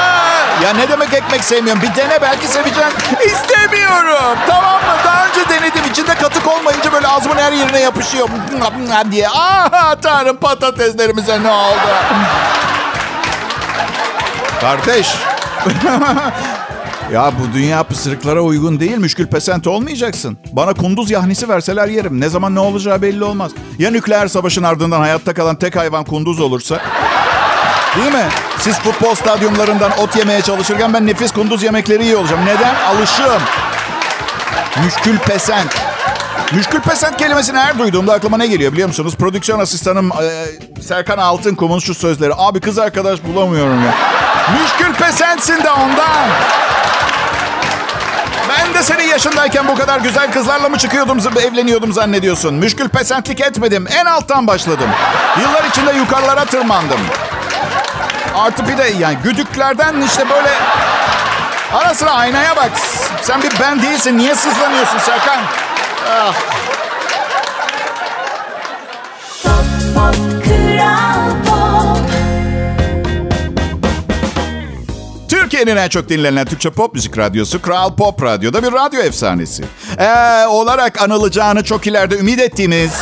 ya 0.64 0.72
ne 0.72 0.88
demek 0.88 1.14
ekmek 1.14 1.44
sevmiyorum? 1.44 1.83
Bir 1.83 1.94
dene 1.96 2.22
belki 2.22 2.46
seveceksin. 2.46 3.16
İstemiyorum. 3.27 4.38
Tamam 4.46 4.74
mı? 4.74 4.94
Daha 5.05 5.27
önce 5.27 5.48
denedim. 5.48 5.90
İçinde 5.90 6.14
katık 6.14 6.46
olmayınca 6.46 6.92
böyle 6.92 7.09
ağzımın 7.09 7.37
her 7.37 7.53
yerine 7.53 7.81
yapışıyor. 7.81 8.29
diye. 9.11 9.29
Aa 9.29 10.00
tanrım 10.00 10.37
patateslerimize 10.37 11.42
ne 11.42 11.50
oldu? 11.50 11.88
Kardeş. 14.61 15.14
Ya 17.12 17.33
bu 17.40 17.55
dünya 17.55 17.83
pısırıklara 17.83 18.40
uygun 18.40 18.81
değil. 18.81 18.96
Müşkül 18.96 19.27
pesent 19.27 19.66
olmayacaksın. 19.66 20.38
Bana 20.53 20.74
kunduz 20.74 21.11
yahnisi 21.11 21.48
verseler 21.48 21.88
yerim. 21.88 22.20
Ne 22.20 22.29
zaman 22.29 22.55
ne 22.55 22.61
olacağı 22.61 23.03
belli 23.03 23.24
olmaz. 23.24 23.53
Ya 23.79 23.90
nükleer 23.90 24.29
savaşın 24.29 24.62
ardından 24.62 25.00
hayatta 25.00 25.35
kalan 25.35 25.57
tek 25.57 25.77
hayvan 25.77 26.05
kunduz 26.05 26.40
olursa? 26.40 26.81
Değil 27.96 28.12
mi? 28.12 28.28
Siz 28.59 28.78
futbol 28.78 29.14
stadyumlarından 29.14 29.98
ot 29.98 30.16
yemeye 30.16 30.42
çalışırken 30.42 30.94
ben 30.94 31.07
nefis 31.07 31.33
kunduz 31.33 31.62
yemekleri 31.62 32.02
iyi 32.02 32.16
olacağım. 32.16 32.40
Neden? 32.46 32.74
Alışığım. 32.74 33.42
Müşkül 34.85 35.18
pesent. 35.18 35.74
Müşkül 36.52 36.80
pesent 36.80 37.16
kelimesini 37.16 37.59
her 37.59 37.78
duyduğumda 37.78 38.12
aklıma 38.12 38.37
ne 38.37 38.46
geliyor 38.46 38.72
biliyor 38.72 38.88
musunuz? 38.88 39.16
Prodüksiyon 39.16 39.59
asistanım 39.61 40.12
e, 40.12 40.83
Serkan 40.83 41.18
Altınkum'un 41.18 41.78
şu 41.78 41.94
sözleri. 41.94 42.33
Abi 42.37 42.61
kız 42.61 42.78
arkadaş 42.78 43.18
bulamıyorum 43.24 43.85
ya. 43.85 43.94
Müşkül 44.61 44.94
pesentsin 44.94 45.64
de 45.64 45.70
ondan. 45.70 46.28
Ben 48.48 48.74
de 48.74 48.83
senin 48.83 49.09
yaşındayken 49.09 49.68
bu 49.68 49.74
kadar 49.74 50.00
güzel 50.00 50.33
kızlarla 50.33 50.68
mı 50.68 50.78
çıkıyordum, 50.78 51.18
evleniyordum 51.40 51.92
zannediyorsun? 51.92 52.54
Müşkül 52.54 52.88
pesentlik 52.88 53.40
etmedim. 53.40 53.87
En 53.90 54.04
alttan 54.04 54.46
başladım. 54.46 54.90
Yıllar 55.40 55.64
içinde 55.64 55.92
yukarılara 55.92 56.44
tırmandım. 56.44 57.00
Artı 58.35 58.68
bir 58.68 58.79
de 58.79 58.85
yani 58.99 59.18
güdüklerden 59.25 60.01
işte 60.01 60.31
böyle 60.31 60.51
Ara 61.75 61.94
sıra 61.94 62.11
aynaya 62.11 62.57
bak. 62.57 62.70
Sen 63.23 63.42
bir 63.42 63.53
ben 63.61 63.83
değilsin. 63.83 64.18
Niye 64.18 64.35
sızlanıyorsun 64.35 64.99
Serkan? 64.99 65.38
Ah. 66.11 66.35
Pop 69.42 69.55
Pop 69.94 70.44
Kral 70.44 71.31
Pop 71.47 71.99
Türkiye'nin 75.29 75.77
en 75.77 75.88
çok 75.88 76.09
dinlenen 76.09 76.44
Türkçe 76.47 76.70
pop 76.70 76.94
müzik 76.94 77.18
radyosu 77.18 77.62
Kral 77.62 77.94
Pop 77.97 78.23
Radyo'da 78.23 78.62
bir 78.62 78.73
radyo 78.73 79.01
efsanesi. 79.01 79.64
Ee, 79.99 80.47
olarak 80.47 81.03
anılacağını 81.03 81.64
çok 81.64 81.87
ileride 81.87 82.18
ümit 82.18 82.40
ettiğimiz 82.40 82.92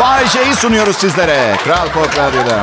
Bay 0.00 0.28
J'yi 0.28 0.54
sunuyoruz 0.54 0.96
sizlere. 0.96 1.56
Kral 1.64 1.88
Pop 1.88 2.18
Radyo'da. 2.18 2.62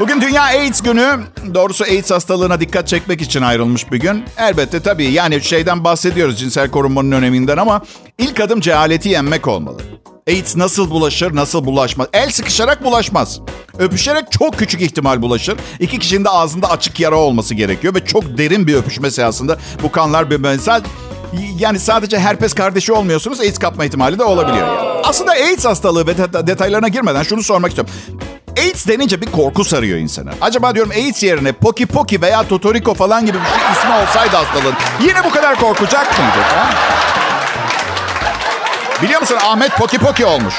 Bugün 0.00 0.20
Dünya 0.20 0.42
AIDS 0.42 0.82
Günü. 0.82 1.18
Doğrusu 1.54 1.84
AIDS 1.84 2.10
hastalığına 2.10 2.60
dikkat 2.60 2.88
çekmek 2.88 3.20
için 3.22 3.42
ayrılmış 3.42 3.92
bir 3.92 4.00
gün. 4.00 4.24
Elbette 4.38 4.80
tabii 4.80 5.04
yani 5.12 5.42
şeyden 5.42 5.84
bahsediyoruz 5.84 6.38
cinsel 6.40 6.70
korunmanın 6.70 7.12
öneminden 7.12 7.56
ama 7.56 7.82
ilk 8.18 8.40
adım 8.40 8.60
cehaleti 8.60 9.08
yenmek 9.08 9.48
olmalı. 9.48 9.76
AIDS 10.28 10.56
nasıl 10.56 10.90
bulaşır, 10.90 11.34
nasıl 11.36 11.64
bulaşmaz? 11.64 12.08
El 12.12 12.30
sıkışarak 12.30 12.84
bulaşmaz. 12.84 13.40
Öpüşerek 13.78 14.32
çok 14.32 14.58
küçük 14.58 14.82
ihtimal 14.82 15.22
bulaşır. 15.22 15.56
İki 15.80 15.98
kişinin 15.98 16.24
de 16.24 16.28
ağzında 16.28 16.70
açık 16.70 17.00
yara 17.00 17.16
olması 17.16 17.54
gerekiyor 17.54 17.94
ve 17.94 18.04
çok 18.04 18.38
derin 18.38 18.66
bir 18.66 18.74
öpüşme 18.74 19.10
sırasında 19.10 19.58
bu 19.82 19.92
kanlar 19.92 20.30
bir 20.30 20.36
mesaj 20.36 20.82
yani 21.58 21.78
sadece 21.78 22.18
herpes 22.18 22.54
kardeşi 22.54 22.92
olmuyorsunuz, 22.92 23.40
AIDS 23.40 23.58
kapma 23.58 23.84
ihtimali 23.84 24.18
de 24.18 24.24
olabiliyor. 24.24 24.68
Aslında 25.04 25.32
AIDS 25.32 25.64
hastalığı 25.64 26.06
ve 26.06 26.12
det- 26.12 26.46
detaylarına 26.46 26.88
girmeden 26.88 27.22
şunu 27.22 27.42
sormak 27.42 27.70
istiyorum. 27.70 27.94
AIDS 28.58 28.88
denince 28.88 29.20
bir 29.20 29.26
korku 29.26 29.64
sarıyor 29.64 29.98
insana. 29.98 30.30
Acaba 30.40 30.74
diyorum 30.74 30.92
AIDS 30.92 31.22
yerine 31.22 31.52
Poki 31.52 31.86
Poki 31.86 32.22
veya 32.22 32.48
Totoriko 32.48 32.94
falan 32.94 33.26
gibi 33.26 33.38
bir 33.38 33.44
şey 33.60 33.72
ismi 33.72 33.92
olsaydı 33.94 34.36
hastalığın 34.36 34.74
yine 35.00 35.24
bu 35.24 35.30
kadar 35.30 35.56
korkacak 35.56 36.18
mıydı? 36.18 36.38
Ha? 36.54 36.70
Biliyor 39.02 39.20
musun 39.20 39.36
Ahmet 39.46 39.76
Poki 39.76 39.98
Poki 39.98 40.26
olmuş. 40.26 40.54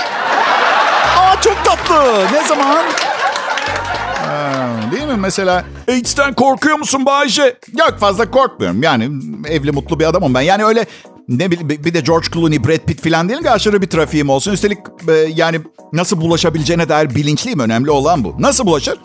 Aa 1.20 1.42
çok 1.42 1.66
tatlı. 1.66 2.26
Ne 2.34 2.48
zaman? 2.48 2.86
Değil 4.92 5.06
mi 5.08 5.16
mesela? 5.18 5.64
AIDS'ten 5.90 6.34
korkuyor 6.34 6.78
musun 6.78 7.06
Bayce? 7.06 7.58
Yok 7.80 8.00
fazla 8.00 8.32
korkmuyorum. 8.32 8.84
Yani 8.84 9.10
evli 9.50 9.72
mutlu 9.72 10.00
bir 10.00 10.06
adamım 10.06 10.34
ben. 10.34 10.42
Yani 10.42 10.66
öyle 10.66 10.86
ne 11.28 11.52
bileyim 11.52 11.70
bir 11.70 11.94
de 11.94 12.00
George 12.00 12.28
Clooney, 12.34 12.64
Brad 12.64 12.86
Pitt 12.88 13.04
falan 13.04 13.30
değil 13.30 13.42
ki 13.42 13.52
aşırı 13.52 13.82
bir 13.82 13.88
trafiğim 13.88 14.30
olsun. 14.30 14.52
Üstelik 14.52 14.78
e, 15.08 15.14
yani 15.14 15.60
nasıl 15.94 16.22
bulaşabileceğine 16.22 16.90
dair 16.90 17.16
bilinçliyim. 17.16 17.60
Önemli 17.60 17.92
olan 17.92 18.24
bu. 18.24 18.36
Nasıl 18.40 18.66
bulaşır? 18.66 18.98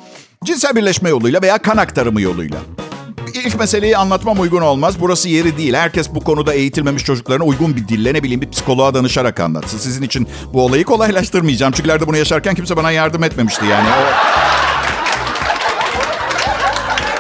Cinsel 0.45 0.77
birleşme 0.77 1.09
yoluyla 1.09 1.43
veya 1.43 1.59
kan 1.59 1.77
aktarımı 1.77 2.21
yoluyla. 2.21 2.59
İlk 3.35 3.59
meseleyi 3.59 3.97
anlatmam 3.97 4.41
uygun 4.41 4.63
olmaz. 4.63 4.95
Burası 5.01 5.29
yeri 5.29 5.59
değil. 5.59 5.75
Herkes 5.75 6.15
bu 6.15 6.21
konuda 6.21 6.53
eğitilmemiş 6.55 7.05
çocuklarına 7.05 7.45
uygun 7.45 7.77
bir 7.77 7.89
dille 7.89 8.15
ne 8.15 8.23
bileyim 8.23 8.41
bir 8.41 8.51
psikoloğa 8.51 8.95
danışarak 8.95 9.41
anlatsın. 9.41 9.79
Sizin 9.79 10.03
için 10.03 10.29
bu 10.53 10.65
olayı 10.65 10.85
kolaylaştırmayacağım. 10.85 11.73
Çünkü 11.73 11.89
ileride 11.89 12.07
bunu 12.07 12.17
yaşarken 12.17 12.55
kimse 12.55 12.77
bana 12.77 12.91
yardım 12.91 13.25
etmemişti 13.25 13.67
yani. 13.67 13.89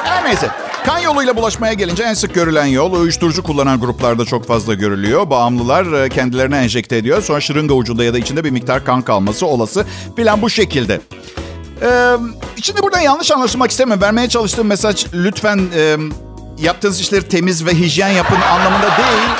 Her 0.04 0.24
neyse. 0.24 0.50
Kan 0.86 0.98
yoluyla 0.98 1.36
bulaşmaya 1.36 1.72
gelince 1.72 2.02
en 2.02 2.14
sık 2.14 2.34
görülen 2.34 2.66
yol 2.66 2.92
uyuşturucu 2.92 3.42
kullanan 3.42 3.80
gruplarda 3.80 4.24
çok 4.24 4.46
fazla 4.46 4.74
görülüyor. 4.74 5.30
Bağımlılar 5.30 6.04
e, 6.04 6.08
kendilerine 6.08 6.58
enjekte 6.58 6.96
ediyor. 6.96 7.22
Sonra 7.22 7.40
şırınga 7.40 7.74
ucunda 7.74 8.04
ya 8.04 8.14
da 8.14 8.18
içinde 8.18 8.44
bir 8.44 8.50
miktar 8.50 8.84
kan 8.84 9.02
kalması 9.02 9.46
olası 9.46 9.86
filan 10.16 10.42
bu 10.42 10.50
şekilde. 10.50 11.00
Ee, 11.82 12.16
şimdi 12.62 12.82
burada 12.82 13.00
yanlış 13.00 13.30
anlaşılmak 13.30 13.70
istemiyorum. 13.70 14.02
Vermeye 14.02 14.28
çalıştığım 14.28 14.66
mesaj 14.66 15.06
lütfen 15.14 15.60
e, 15.74 15.96
yaptığınız 16.58 17.00
işleri 17.00 17.28
temiz 17.28 17.66
ve 17.66 17.74
hijyen 17.74 18.08
yapın 18.08 18.40
anlamında 18.40 18.82
değil. 18.86 19.30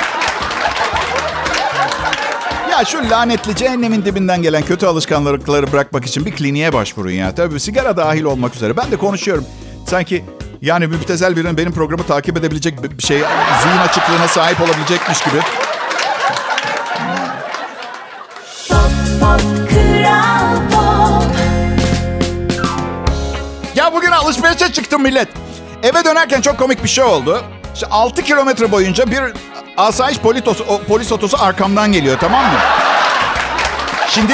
Ya 2.71 2.85
şu 2.85 3.09
lanetli 3.09 3.55
cehennemin 3.55 4.05
dibinden 4.05 4.41
gelen 4.41 4.61
kötü 4.63 4.85
alışkanlıkları 4.85 5.71
bırakmak 5.71 6.05
için 6.05 6.25
bir 6.25 6.31
kliniğe 6.31 6.73
başvurun 6.73 7.11
ya. 7.11 7.35
Tabii 7.35 7.59
sigara 7.59 7.97
dahil 7.97 8.23
olmak 8.23 8.55
üzere. 8.55 8.77
Ben 8.77 8.91
de 8.91 8.97
konuşuyorum. 8.97 9.45
Sanki 9.87 10.25
yani 10.61 10.87
müptezel 10.87 11.35
birinin 11.35 11.57
benim 11.57 11.71
programı 11.71 12.03
takip 12.03 12.37
edebilecek 12.37 12.83
bir 12.97 13.03
şey, 13.03 13.17
zihin 13.63 13.77
açıklığına 13.77 14.27
sahip 14.27 14.61
olabilecekmiş 14.61 15.21
gibi. 15.23 15.37
Pop 18.69 18.91
Pop 19.21 19.41
Kral 19.69 20.55
Pop 20.71 21.31
Ya 23.75 23.93
bugün 23.93 24.11
alışverişe 24.11 24.71
çıktım 24.73 25.01
millet. 25.01 25.27
Eve 25.83 26.05
dönerken 26.05 26.41
çok 26.41 26.57
komik 26.57 26.83
bir 26.83 26.89
şey 26.89 27.03
oldu. 27.03 27.41
İşte 27.73 27.87
6 27.91 28.21
kilometre 28.23 28.71
boyunca 28.71 29.11
bir 29.11 29.21
asayiş 29.77 30.17
politos, 30.19 30.61
o- 30.67 30.81
polis 30.83 31.11
otosu 31.11 31.43
arkamdan 31.43 31.91
geliyor 31.91 32.17
tamam 32.19 32.43
mı? 32.45 32.59
Şimdi 34.09 34.33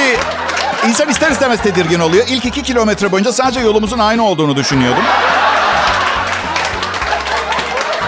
insan 0.87 1.09
ister 1.09 1.31
istemez 1.31 1.61
tedirgin 1.61 1.99
oluyor. 1.99 2.25
İlk 2.29 2.45
2 2.45 2.63
kilometre 2.63 3.11
boyunca 3.11 3.31
sadece 3.33 3.59
yolumuzun 3.59 3.99
aynı 3.99 4.23
olduğunu 4.23 4.55
düşünüyordum. 4.55 5.03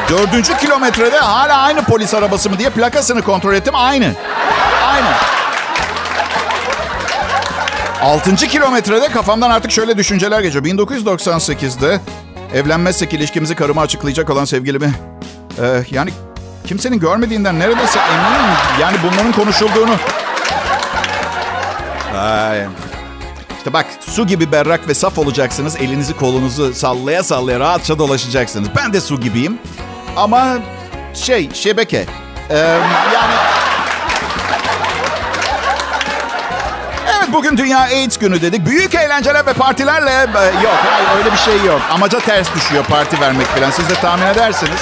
Dördüncü 0.09 0.57
kilometrede 0.57 1.17
hala 1.17 1.57
aynı 1.57 1.83
polis 1.83 2.13
arabası 2.13 2.49
mı 2.49 2.59
diye 2.59 2.69
plakasını 2.69 3.21
kontrol 3.21 3.53
ettim. 3.53 3.73
Aynı. 3.75 4.13
Aynı. 4.85 5.07
Altıncı 8.01 8.47
kilometrede 8.47 9.07
kafamdan 9.07 9.49
artık 9.49 9.71
şöyle 9.71 9.97
düşünceler 9.97 10.41
geçiyor. 10.41 10.65
1998'de 10.65 11.99
evlenmezsek 12.53 13.13
ilişkimizi 13.13 13.55
karıma 13.55 13.81
açıklayacak 13.81 14.29
olan 14.29 14.45
sevgilimi... 14.45 14.93
e, 15.61 15.83
yani 15.91 16.11
kimsenin 16.65 16.99
görmediğinden 16.99 17.59
neredeyse 17.59 17.99
eminim. 17.99 18.55
Yani 18.81 18.97
bunların 19.03 19.31
konuşulduğunu... 19.31 19.95
Ay. 22.17 22.65
İşte 23.57 23.73
bak 23.73 23.85
su 23.99 24.27
gibi 24.27 24.51
berrak 24.51 24.87
ve 24.87 24.93
saf 24.93 25.17
olacaksınız. 25.17 25.75
Elinizi 25.75 26.17
kolunuzu 26.17 26.73
sallaya 26.73 27.23
sallaya 27.23 27.59
rahatça 27.59 27.99
dolaşacaksınız. 27.99 28.69
Ben 28.75 28.93
de 28.93 29.01
su 29.01 29.19
gibiyim. 29.19 29.59
Ama 30.19 30.57
şey 31.13 31.49
şebeke. 31.53 32.05
Ee, 32.49 32.57
yani... 32.57 33.33
Evet 37.17 37.33
bugün 37.33 37.57
Dünya 37.57 37.79
AIDS 37.79 38.17
günü 38.17 38.41
dedik. 38.41 38.65
Büyük 38.65 38.95
eğlenceler 38.95 39.45
ve 39.45 39.53
partilerle... 39.53 40.11
e, 40.11 40.45
yok 40.63 40.77
hayır 40.89 41.17
öyle 41.17 41.31
bir 41.31 41.37
şey 41.37 41.61
yok. 41.65 41.81
Amaca 41.91 42.19
ters 42.19 42.55
düşüyor 42.55 42.83
parti 42.85 43.21
vermek 43.21 43.47
falan. 43.47 43.71
Siz 43.71 43.89
de 43.89 43.93
tahmin 43.93 44.25
edersiniz. 44.25 44.81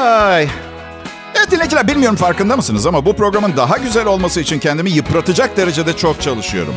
Ay. 0.00 0.48
Evet 1.34 1.50
dinleyiciler 1.50 1.88
bilmiyorum 1.88 2.16
farkında 2.16 2.56
mısınız 2.56 2.86
ama 2.86 3.04
bu 3.06 3.16
programın 3.16 3.56
daha 3.56 3.76
güzel 3.76 4.06
olması 4.06 4.40
için 4.40 4.58
kendimi 4.58 4.90
yıpratacak 4.90 5.56
derecede 5.56 5.96
çok 5.96 6.22
çalışıyorum. 6.22 6.74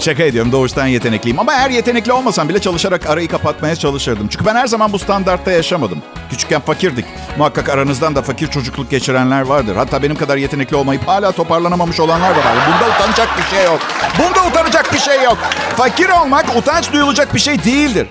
Şaka 0.00 0.22
ediyorum 0.22 0.52
doğuştan 0.52 0.86
yetenekliyim 0.86 1.38
ama 1.38 1.54
eğer 1.54 1.70
yetenekli 1.70 2.12
olmasam 2.12 2.48
bile 2.48 2.58
çalışarak 2.58 3.06
arayı 3.06 3.28
kapatmaya 3.28 3.76
çalışırdım. 3.76 4.28
Çünkü 4.28 4.46
ben 4.46 4.54
her 4.54 4.66
zaman 4.66 4.92
bu 4.92 4.98
standartta 4.98 5.52
yaşamadım. 5.52 6.02
Küçükken 6.30 6.60
fakirdik. 6.60 7.04
Muhakkak 7.38 7.68
aranızdan 7.68 8.14
da 8.14 8.22
fakir 8.22 8.46
çocukluk 8.46 8.90
geçirenler 8.90 9.40
vardır. 9.42 9.76
Hatta 9.76 10.02
benim 10.02 10.16
kadar 10.16 10.36
yetenekli 10.36 10.76
olmayıp 10.76 11.08
hala 11.08 11.32
toparlanamamış 11.32 12.00
olanlar 12.00 12.30
da 12.34 12.38
var. 12.38 12.56
Bunda 12.66 12.94
utanacak 12.94 13.28
bir 13.38 13.56
şey 13.56 13.64
yok. 13.64 13.80
Bunda 14.18 14.46
utanacak 14.46 14.92
bir 14.92 14.98
şey 14.98 15.22
yok. 15.22 15.38
Fakir 15.76 16.08
olmak 16.08 16.56
utanç 16.56 16.92
duyulacak 16.92 17.34
bir 17.34 17.40
şey 17.40 17.64
değildir. 17.64 18.06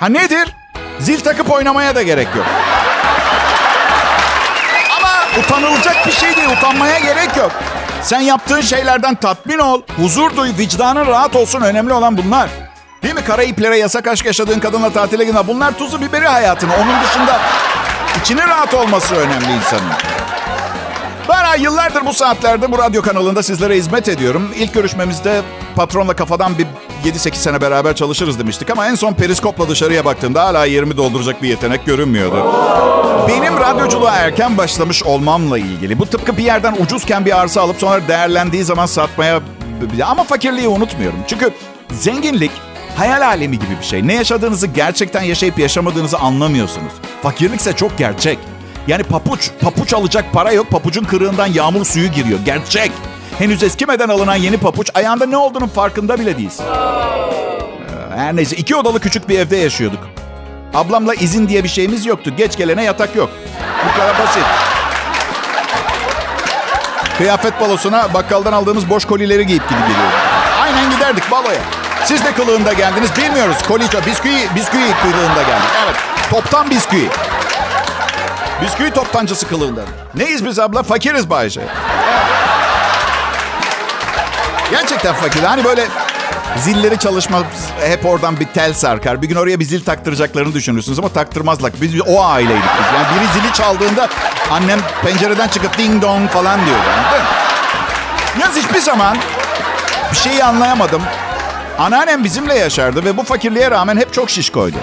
Ha 0.00 0.08
nedir? 0.08 0.54
Zil 0.98 1.20
takıp 1.20 1.50
oynamaya 1.50 1.94
da 1.94 2.02
gerek 2.02 2.28
yok. 2.36 2.46
Ama 4.98 5.40
utanılacak 5.40 6.06
bir 6.06 6.12
şey 6.12 6.36
değil. 6.36 6.48
Utanmaya 6.58 6.98
gerek 6.98 7.36
yok. 7.36 7.52
Sen 8.08 8.20
yaptığın 8.20 8.60
şeylerden 8.60 9.14
tatmin 9.14 9.58
ol. 9.58 9.82
Huzur 9.96 10.36
duy. 10.36 10.50
Vicdanın 10.58 11.06
rahat 11.06 11.36
olsun. 11.36 11.60
Önemli 11.60 11.92
olan 11.92 12.18
bunlar. 12.18 12.50
Değil 13.02 13.14
mi? 13.14 13.24
Karayiplere 13.24 13.78
yasak 13.78 14.06
aşk 14.06 14.26
yaşadığın 14.26 14.60
kadınla 14.60 14.90
tatile 14.90 15.24
gitme. 15.24 15.46
Bunlar 15.46 15.78
tuzu 15.78 16.00
biberi 16.00 16.26
hayatını. 16.26 16.72
Onun 16.74 17.04
dışında 17.04 17.40
içinin 18.20 18.48
rahat 18.48 18.74
olması 18.74 19.14
önemli 19.14 19.52
insanın. 19.52 19.92
Ben 21.28 21.60
yıllardır 21.60 22.06
bu 22.06 22.12
saatlerde 22.12 22.72
bu 22.72 22.78
radyo 22.78 23.02
kanalında 23.02 23.42
sizlere 23.42 23.76
hizmet 23.76 24.08
ediyorum. 24.08 24.50
İlk 24.56 24.74
görüşmemizde 24.74 25.42
patronla 25.76 26.16
kafadan 26.16 26.52
bir 26.58 26.66
7-8 27.10 27.34
sene 27.34 27.60
beraber 27.60 27.96
çalışırız 27.96 28.38
demiştik. 28.38 28.70
Ama 28.70 28.86
en 28.88 28.94
son 28.94 29.14
periskopla 29.14 29.68
dışarıya 29.68 30.04
baktığımda 30.04 30.44
hala 30.44 30.64
yerimi 30.64 30.96
dolduracak 30.96 31.42
bir 31.42 31.48
yetenek 31.48 31.86
görünmüyordu. 31.86 32.52
Benim 33.28 33.56
radyoculuğa 33.60 34.16
erken 34.16 34.58
başlamış 34.58 35.02
olmamla 35.02 35.58
ilgili. 35.58 35.98
Bu 35.98 36.06
tıpkı 36.06 36.36
bir 36.36 36.44
yerden 36.44 36.76
ucuzken 36.80 37.24
bir 37.24 37.40
arsa 37.40 37.60
alıp 37.60 37.76
sonra 37.80 38.08
değerlendiği 38.08 38.64
zaman 38.64 38.86
satmaya... 38.86 39.40
Ama 40.06 40.24
fakirliği 40.24 40.68
unutmuyorum. 40.68 41.18
Çünkü 41.26 41.50
zenginlik 41.90 42.50
hayal 42.96 43.22
alemi 43.22 43.58
gibi 43.58 43.78
bir 43.80 43.86
şey. 43.86 44.06
Ne 44.06 44.14
yaşadığınızı 44.14 44.66
gerçekten 44.66 45.22
yaşayıp 45.22 45.58
yaşamadığınızı 45.58 46.18
anlamıyorsunuz. 46.18 46.92
Fakirlikse 47.22 47.72
çok 47.72 47.98
gerçek. 47.98 48.38
Yani 48.88 49.02
papuç, 49.02 49.50
papuç 49.60 49.94
alacak 49.94 50.32
para 50.32 50.52
yok. 50.52 50.70
Papucun 50.70 51.04
kırığından 51.04 51.46
yağmur 51.46 51.84
suyu 51.84 52.08
giriyor. 52.08 52.38
Gerçek. 52.44 52.92
Henüz 53.38 53.62
eskimeden 53.62 54.08
alınan 54.08 54.34
yeni 54.36 54.56
papuç 54.56 54.90
ayağında 54.94 55.26
ne 55.26 55.36
olduğunun 55.36 55.66
farkında 55.68 56.18
bile 56.20 56.38
değilsin. 56.38 56.64
Ee, 56.64 58.16
Her 58.16 58.36
neyse 58.36 58.56
iki 58.56 58.76
odalı 58.76 59.00
küçük 59.00 59.28
bir 59.28 59.38
evde 59.38 59.56
yaşıyorduk. 59.56 60.08
Ablamla 60.74 61.14
izin 61.14 61.48
diye 61.48 61.64
bir 61.64 61.68
şeyimiz 61.68 62.06
yoktu. 62.06 62.32
Geç 62.36 62.56
gelene 62.56 62.84
yatak 62.84 63.16
yok. 63.16 63.30
Bu 63.88 63.98
kadar 64.00 64.18
basit. 64.18 64.42
Kıyafet 67.18 67.60
balosuna 67.60 68.14
bakkaldan 68.14 68.52
aldığımız 68.52 68.90
boş 68.90 69.04
kolileri 69.04 69.46
giyip 69.46 69.68
gidip 69.68 69.82
geliyorduk. 69.82 70.18
Aynen 70.62 70.90
giderdik 70.90 71.30
baloya. 71.30 71.60
Siz 72.04 72.24
de 72.24 72.32
kılığında 72.32 72.72
geldiniz 72.72 73.10
bilmiyoruz. 73.16 73.56
Koliço, 73.68 73.98
bisküvi, 74.06 74.46
bisküvi 74.54 74.92
kılığında 75.02 75.42
geldik. 75.42 75.68
Evet, 75.84 75.96
toptan 76.30 76.70
bisküvi. 76.70 77.08
Bisküvi 78.62 78.90
toptancısı 78.90 79.48
kılığında. 79.48 79.80
Neyiz 80.14 80.44
biz 80.44 80.58
abla? 80.58 80.82
Fakiriz 80.82 81.30
Bayce. 81.30 81.60
Evet. 81.60 81.68
Gerçekten 84.70 85.14
fakir. 85.14 85.42
Hani 85.42 85.64
böyle 85.64 85.86
zilleri 86.56 86.98
çalışmaz 86.98 87.42
hep 87.80 88.06
oradan 88.06 88.40
bir 88.40 88.46
tel 88.46 88.72
sarkar. 88.74 89.22
Bir 89.22 89.28
gün 89.28 89.36
oraya 89.36 89.60
bir 89.60 89.64
zil 89.64 89.84
taktıracaklarını 89.84 90.54
düşünürsünüz 90.54 90.98
ama 90.98 91.08
taktırmazlar. 91.08 91.72
Biz 91.82 92.00
o 92.06 92.22
aileydik 92.24 92.62
biz. 92.62 92.86
Yani 92.94 93.06
biri 93.16 93.40
zili 93.40 93.52
çaldığında 93.52 94.08
annem 94.52 94.78
pencereden 95.02 95.48
çıkıp 95.48 95.78
ding 95.78 96.02
dong 96.02 96.30
falan 96.30 96.66
diyordu. 96.66 96.82
Anladın? 96.98 97.24
Yalnız 98.40 98.56
hiçbir 98.56 98.80
zaman 98.80 99.16
bir 100.12 100.16
şeyi 100.16 100.44
anlayamadım. 100.44 101.02
Anneannem 101.78 102.24
bizimle 102.24 102.54
yaşardı 102.54 103.04
ve 103.04 103.16
bu 103.16 103.22
fakirliğe 103.24 103.70
rağmen 103.70 103.96
hep 103.96 104.12
çok 104.12 104.30
şişkoydu. 104.30 104.76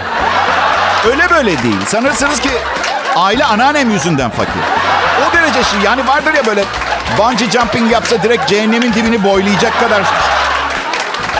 Öyle 1.10 1.30
böyle 1.30 1.64
değil. 1.64 1.86
Sanırsınız 1.88 2.40
ki 2.40 2.50
aile 3.15 3.45
anneannem 3.45 3.91
yüzünden 3.91 4.30
fakir. 4.30 4.62
O 5.30 5.34
derece 5.34 5.63
şey. 5.63 5.80
Yani 5.86 6.08
vardır 6.08 6.34
ya 6.34 6.45
böyle 6.45 6.63
bungee 7.17 7.51
jumping 7.51 7.91
yapsa 7.91 8.23
direkt 8.23 8.49
cehennemin 8.49 8.93
dibini 8.93 9.23
boylayacak 9.23 9.80
kadar 9.80 10.01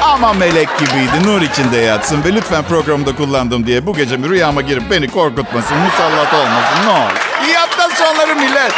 ama 0.01 0.33
melek 0.33 0.69
gibiydi. 0.79 1.27
Nur 1.27 1.41
içinde 1.41 1.77
yatsın 1.77 2.23
ve 2.23 2.33
lütfen 2.33 2.63
programda 2.63 3.15
kullandım 3.15 3.67
diye 3.67 3.85
bu 3.85 3.95
gece 3.95 4.17
mi 4.17 4.29
rüyama 4.29 4.61
girip 4.61 4.91
beni 4.91 5.07
korkutmasın, 5.07 5.77
musallat 5.77 6.33
olmasın. 6.33 6.85
Ne 6.85 6.91
olur. 6.91 7.11
İyi 7.47 7.57
hafta 7.57 7.89
sonları 7.89 8.35
millet. 8.35 8.73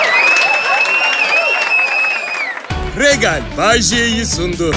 Regal 2.99 3.41
Bay 3.57 3.81
J'yi 3.81 4.25
sundu. 4.25 4.75